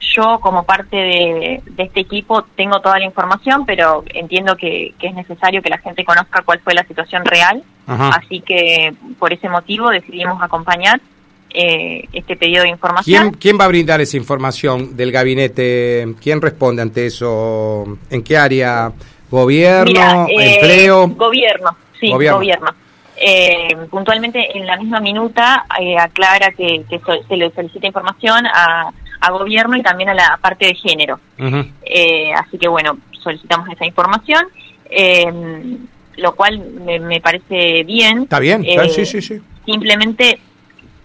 Yo, 0.00 0.38
como 0.40 0.64
parte 0.64 0.96
de, 0.96 1.62
de 1.64 1.82
este 1.82 2.00
equipo, 2.00 2.42
tengo 2.56 2.80
toda 2.80 2.98
la 2.98 3.04
información, 3.04 3.64
pero 3.66 4.04
entiendo 4.12 4.56
que, 4.56 4.94
que 4.98 5.08
es 5.08 5.14
necesario 5.14 5.62
que 5.62 5.70
la 5.70 5.78
gente 5.78 6.04
conozca 6.04 6.42
cuál 6.42 6.60
fue 6.60 6.74
la 6.74 6.84
situación 6.84 7.24
real. 7.24 7.62
Ajá. 7.86 8.10
Así 8.10 8.40
que, 8.40 8.94
por 9.18 9.32
ese 9.32 9.48
motivo, 9.48 9.90
decidimos 9.90 10.40
acompañar 10.42 11.00
eh, 11.54 12.04
este 12.12 12.36
pedido 12.36 12.62
de 12.64 12.68
información. 12.70 13.22
¿Quién, 13.30 13.34
¿Quién 13.40 13.58
va 13.60 13.64
a 13.64 13.68
brindar 13.68 14.00
esa 14.00 14.16
información 14.16 14.96
del 14.96 15.12
gabinete? 15.12 16.06
¿Quién 16.20 16.40
responde 16.42 16.82
ante 16.82 17.06
eso? 17.06 17.84
¿En 18.10 18.22
qué 18.22 18.36
área? 18.36 18.92
¿Gobierno? 19.30 20.26
Eh, 20.28 20.54
¿Empleo? 20.56 21.08
Gobierno, 21.08 21.76
sí, 22.00 22.10
Gobierno. 22.10 22.38
gobierno. 22.38 22.70
Eh, 23.16 23.76
puntualmente 23.90 24.56
en 24.58 24.66
la 24.66 24.76
misma 24.76 24.98
minuta 25.00 25.64
eh, 25.80 25.96
aclara 25.96 26.50
que, 26.50 26.84
que 26.90 26.98
so- 26.98 27.22
se 27.28 27.36
le 27.36 27.50
solicita 27.52 27.86
información 27.86 28.44
a, 28.46 28.90
a 29.20 29.30
gobierno 29.30 29.76
y 29.76 29.82
también 29.82 30.10
a 30.10 30.14
la 30.14 30.38
parte 30.42 30.66
de 30.66 30.74
género. 30.74 31.20
Eh, 31.84 32.32
así 32.34 32.58
que 32.58 32.66
bueno, 32.68 32.98
solicitamos 33.22 33.68
esa 33.70 33.86
información, 33.86 34.42
eh, 34.90 35.32
lo 36.16 36.34
cual 36.34 36.58
me, 36.84 36.98
me 36.98 37.20
parece 37.20 37.84
bien. 37.84 38.24
¿Está 38.24 38.40
bien? 38.40 38.64
Eh, 38.66 38.88
sí, 38.90 39.06
sí, 39.06 39.22
sí. 39.22 39.40
Simplemente 39.64 40.38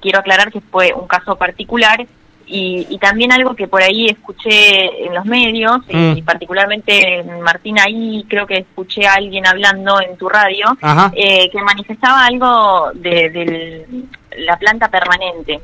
quiero 0.02 0.20
aclarar 0.20 0.52
que 0.52 0.62
fue 0.62 0.94
un 0.94 1.08
caso 1.08 1.36
particular 1.36 2.06
y, 2.52 2.88
y 2.90 2.98
también 2.98 3.32
algo 3.32 3.56
que 3.56 3.68
por 3.68 3.82
ahí 3.84 4.08
escuché 4.08 5.06
en 5.06 5.14
los 5.14 5.26
medios 5.26 5.78
y 5.88 5.96
Mm. 6.22 6.26
particularmente 6.26 7.24
Martín 7.44 7.78
ahí 7.80 8.26
creo 8.28 8.48
que 8.48 8.58
escuché 8.58 9.06
a 9.06 9.14
alguien 9.14 9.46
hablando 9.46 10.02
en 10.02 10.18
tu 10.18 10.28
radio 10.30 10.66
eh, 11.14 11.50
que 11.52 11.62
manifestaba 11.62 12.26
algo 12.26 12.90
de, 12.96 13.86
la 14.38 14.58
planta 14.58 14.88
permanente 14.90 15.60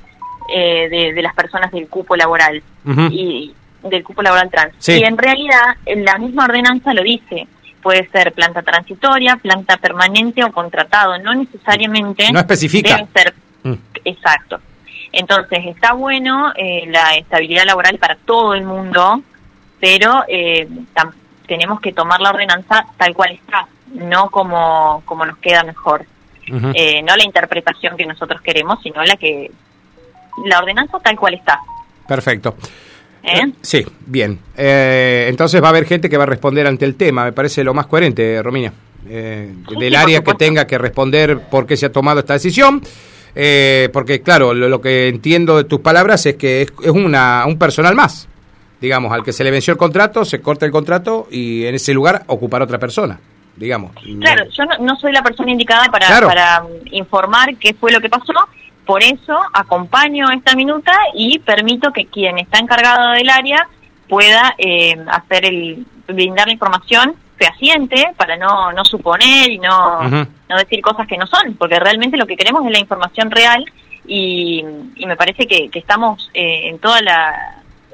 eh, 0.54 0.88
de, 0.90 1.14
de 1.14 1.22
las 1.24 1.34
personas 1.34 1.72
del 1.72 1.88
cupo 1.88 2.16
laboral 2.16 2.62
y 3.10 3.52
del 3.84 4.04
cupo 4.04 4.22
laboral 4.22 4.50
trans. 4.52 4.74
Sí. 4.80 4.94
Y 5.00 5.04
en 5.04 5.18
realidad 5.18 5.78
en 5.86 6.06
la 6.06 6.18
misma 6.18 6.46
ordenanza 6.46 6.94
lo 6.94 7.02
dice. 7.04 7.48
Puede 7.82 8.08
ser 8.10 8.32
planta 8.34 8.64
transitoria, 8.64 9.36
planta 9.38 9.78
permanente 9.78 10.44
o 10.44 10.52
contratado. 10.52 11.20
No 11.20 11.36
necesariamente 11.36 12.32
No 12.32 12.40
especifica. 12.40 12.96
debe 12.98 13.08
ser 13.14 13.34
Mm. 13.64 13.74
Exacto. 14.06 14.60
Entonces 15.12 15.60
está 15.66 15.94
bueno 15.94 16.54
eh, 16.56 16.86
la 16.88 17.16
estabilidad 17.16 17.66
laboral 17.66 17.98
para 17.98 18.16
todo 18.16 18.54
el 18.54 18.64
mundo, 18.64 19.22
pero 19.80 20.24
eh, 20.28 20.68
tenemos 21.48 21.80
que 21.80 21.94
tomar 21.94 22.22
la 22.22 22.32
ordenanza 22.32 22.86
tal 22.98 23.14
cual 23.14 23.32
está, 23.32 23.68
no 23.94 24.30
como, 24.30 25.04
como 25.06 25.26
nos 25.26 25.38
queda 25.38 25.64
mejor. 25.64 26.06
Eh, 26.48 27.02
no 27.02 27.16
la 27.16 27.24
interpretación 27.24 27.98
que 27.98 28.06
nosotros 28.06 28.40
queremos, 28.42 28.80
sino 28.84 29.04
la 29.04 29.16
que 29.16 29.50
la 30.46 30.60
ordenanza 30.60 31.00
tal 31.00 31.18
cual 31.18 31.34
está. 31.34 31.60
Perfecto. 32.08 32.56
¿eh? 33.24 33.52
Sí, 33.62 33.86
bien. 34.06 34.40
Eh, 34.56 35.26
entonces 35.30 35.62
va 35.62 35.68
a 35.68 35.70
haber 35.70 35.86
gente 35.86 36.10
que 36.10 36.18
va 36.18 36.24
a 36.24 36.28
responder 36.28 36.68
ante 36.68 36.86
el 36.86 36.96
tema, 36.96 37.24
me 37.26 37.32
parece 37.32 37.64
lo 37.64 37.74
más 37.74 37.88
coherente, 37.88 38.42
Romina. 38.44 38.72
Eh, 39.08 39.54
Sí, 39.68 39.76
del 39.76 39.94
sí, 39.94 39.96
área 39.96 40.24
que 40.24 40.34
tenga 40.34 40.66
que 40.66 40.78
responder 40.78 41.40
por 41.40 41.66
qué 41.68 41.78
se 41.78 41.88
ha 41.88 41.92
tomado 41.92 42.20
esta 42.20 42.34
decisión. 42.34 42.82
Eh, 43.36 43.90
porque, 43.92 44.22
claro, 44.22 44.54
lo, 44.54 44.70
lo 44.70 44.80
que 44.82 45.08
entiendo 45.10 45.58
de 45.58 45.66
tus 45.66 45.82
palabras 45.82 46.26
es 46.26 46.36
que 46.36 46.62
es, 46.62 46.74
es 46.84 46.92
una, 46.92 47.46
un 47.46 47.60
personal 47.60 47.94
más. 47.96 48.28
Digamos, 48.80 49.12
al 49.12 49.24
que 49.24 49.34
se 49.34 49.44
le 49.44 49.52
venció 49.52 49.72
el 49.72 49.78
contrato, 49.78 50.26
se 50.26 50.42
corta 50.42 50.66
el 50.66 50.72
contrato 50.72 51.28
y 51.32 51.66
en 51.66 51.76
ese 51.76 51.94
lugar 51.94 52.24
ocupar 52.28 52.62
otra 52.62 52.78
persona. 52.78 53.20
Digamos. 53.56 53.92
Claro, 54.20 54.46
yo 54.52 54.66
no, 54.66 54.78
no 54.86 54.96
soy 54.98 55.14
la 55.14 55.24
persona 55.24 55.52
indicada 55.52 55.86
para, 55.86 56.08
Claro. 56.08 56.28
para 56.28 56.64
um, 56.64 56.72
informar 56.92 57.56
qué 57.58 57.74
fue 57.74 57.92
lo 57.92 58.02
que 58.02 58.10
pasó, 58.10 58.34
por 58.86 59.02
eso 59.02 59.38
acompaño 59.54 60.30
esta 60.30 60.56
minuta 60.56 60.92
y 61.14 61.40
permito 61.40 61.92
que 61.94 62.06
quien 62.06 62.38
está 62.38 62.60
encargado 62.60 63.12
del 63.12 63.30
área 63.30 63.68
pueda 64.10 64.54
eh, 64.58 64.98
hacer 65.10 65.46
el 65.46 65.86
brindar 66.08 66.48
la 66.48 66.54
información 66.54 67.16
fehaciente 67.38 68.14
para 68.18 68.38
no, 68.38 68.72
no 68.72 68.86
suponer 68.86 69.50
y 69.52 69.58
no, 69.60 70.02
no 70.10 70.58
decir 70.58 70.82
cosas 70.82 71.08
que 71.08 71.18
no 71.18 71.28
son, 71.28 71.56
porque 71.56 71.80
realmente 71.80 72.18
lo 72.18 72.26
que 72.28 72.38
queremos 72.38 72.66
es 72.66 72.72
la 72.72 72.80
información 72.80 73.30
real 73.32 73.66
y, 74.08 74.64
y 74.96 75.06
me 75.06 75.16
parece 75.16 75.48
que, 75.48 75.70
que 75.70 75.80
estamos 75.80 76.30
eh, 76.34 76.70
en 76.70 76.80
toda 76.80 77.02
la... 77.02 77.52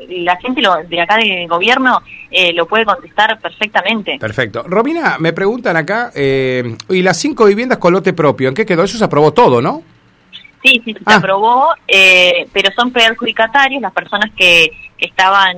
La 0.10 0.36
gente 0.38 0.64
lo, 0.64 0.78
de 0.78 1.00
acá 1.00 1.16
del 1.18 1.48
gobierno 1.48 2.02
eh, 2.32 2.54
lo 2.54 2.66
puede 2.68 2.86
contestar 2.86 3.40
perfectamente. 3.40 4.18
Perfecto. 4.20 4.64
Romina, 4.66 5.18
me 5.20 5.32
preguntan 5.32 5.78
acá, 5.78 6.12
eh, 6.16 6.76
y 6.90 7.04
las 7.04 7.18
cinco 7.18 7.46
viviendas 7.46 7.78
con 7.78 7.94
lote 7.94 8.12
propio, 8.12 8.50
¿en 8.50 8.56
qué 8.56 8.66
quedó? 8.66 8.84
Eso 8.84 8.98
se 8.98 9.04
aprobó 9.04 9.32
todo, 9.32 9.62
¿no? 9.62 9.84
Sí, 10.64 10.82
sí, 10.84 10.94
se 10.94 11.00
Ah. 11.06 11.18
aprobó, 11.18 11.68
eh, 11.88 12.48
pero 12.52 12.72
son 12.76 12.90
perjudicatarios 12.92 13.80
las 13.80 13.94
personas 13.94 14.32
que, 14.36 14.72
que 14.98 15.06
estaban... 15.06 15.58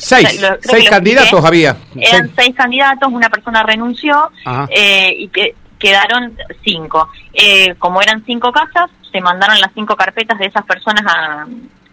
Seis, 0.00 0.40
lo- 0.40 0.90
candidatos 0.90 1.44
había. 1.44 1.76
eran 1.96 2.26
Seis. 2.26 2.32
seis 2.36 2.56
candidatos, 2.56 3.08
una 3.12 3.28
persona 3.28 3.62
renunció 3.62 4.30
eh, 4.68 5.14
y 5.18 5.28
que 5.28 5.54
quedaron 5.78 6.36
cinco. 6.64 7.08
Eh, 7.32 7.74
como 7.78 8.02
eran 8.02 8.24
cinco 8.24 8.52
casas, 8.52 8.90
se 9.10 9.20
mandaron 9.20 9.60
las 9.60 9.72
cinco 9.74 9.96
carpetas 9.96 10.38
de 10.38 10.46
esas 10.46 10.64
personas 10.64 11.04
a, 11.06 11.46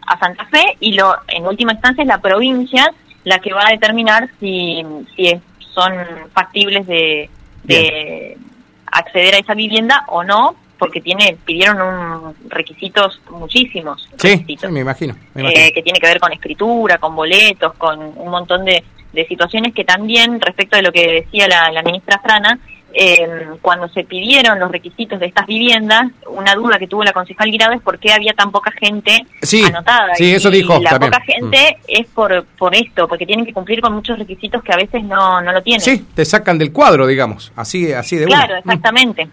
a 0.07 0.19
Santa 0.19 0.45
Fe 0.45 0.77
y 0.79 0.93
lo 0.93 1.15
en 1.27 1.45
última 1.45 1.73
instancia 1.73 2.01
es 2.03 2.07
la 2.07 2.19
provincia 2.19 2.93
la 3.23 3.39
que 3.39 3.53
va 3.53 3.67
a 3.67 3.71
determinar 3.71 4.29
si, 4.39 4.83
si 5.15 5.39
son 5.73 5.93
factibles 6.33 6.87
de, 6.87 7.29
de 7.63 8.37
acceder 8.85 9.35
a 9.35 9.39
esa 9.39 9.53
vivienda 9.53 10.05
o 10.07 10.23
no, 10.23 10.55
porque 10.77 11.01
tiene 11.01 11.37
pidieron 11.45 11.81
un, 11.81 12.35
requisitos 12.49 13.21
muchísimos. 13.29 14.07
Sí, 14.17 14.45
me, 14.69 14.81
imagino, 14.81 15.15
eh, 15.35 15.71
que 15.73 15.81
tiene 15.81 15.99
que 15.99 16.07
ver 16.07 16.19
con 16.19 16.31
escritura, 16.31 16.97
con 16.97 17.15
boletos, 17.15 17.73
con 17.73 17.99
un 17.99 18.29
montón 18.29 18.65
de, 18.65 18.83
de 19.13 19.27
situaciones 19.27 19.73
que 19.73 19.83
también, 19.83 20.39
respecto 20.39 20.75
de 20.75 20.83
lo 20.83 20.91
que 20.91 21.23
decía 21.23 21.47
la, 21.47 21.71
la 21.71 21.81
ministra 21.81 22.19
Frana, 22.19 22.59
eh, 22.93 23.47
cuando 23.61 23.87
se 23.89 24.03
pidieron 24.03 24.59
los 24.59 24.71
requisitos 24.71 25.19
de 25.19 25.27
estas 25.27 25.45
viviendas, 25.45 26.11
una 26.27 26.55
duda 26.55 26.79
que 26.79 26.87
tuvo 26.87 27.03
la 27.03 27.13
concejal 27.13 27.51
Guirado 27.51 27.73
es 27.73 27.81
por 27.81 27.99
qué 27.99 28.11
había 28.11 28.33
tan 28.33 28.51
poca 28.51 28.71
gente 28.71 29.25
anotada. 29.67 30.15
Sí, 30.15 30.33
eso 30.33 30.49
dijo. 30.49 30.79
La 30.79 30.99
poca 30.99 31.21
gente 31.21 31.77
mm. 31.79 31.83
es 31.87 32.07
por, 32.07 32.45
por 32.57 32.75
esto, 32.75 33.07
porque 33.07 33.25
tienen 33.25 33.45
que 33.45 33.53
cumplir 33.53 33.81
con 33.81 33.93
muchos 33.93 34.17
requisitos 34.17 34.63
que 34.63 34.73
a 34.73 34.77
veces 34.77 35.03
no, 35.03 35.41
no 35.41 35.51
lo 35.51 35.61
tienen. 35.61 35.81
Sí, 35.81 36.05
te 36.13 36.25
sacan 36.25 36.57
del 36.57 36.71
cuadro, 36.71 37.05
digamos, 37.07 37.51
así, 37.55 37.91
así 37.93 38.15
de 38.15 38.25
Claro, 38.25 38.55
exactamente. 38.57 39.27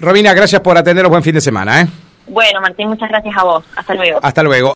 Robina, 0.00 0.34
gracias 0.34 0.60
por 0.60 0.76
atendernos. 0.76 1.10
Buen 1.10 1.22
fin 1.22 1.34
de 1.34 1.40
semana. 1.40 1.82
¿eh? 1.82 1.88
Bueno, 2.28 2.60
Martín, 2.60 2.88
muchas 2.88 3.08
gracias 3.08 3.36
a 3.36 3.42
vos. 3.42 3.64
Hasta 3.74 3.94
luego. 3.94 4.20
Hasta 4.22 4.42
luego. 4.42 4.66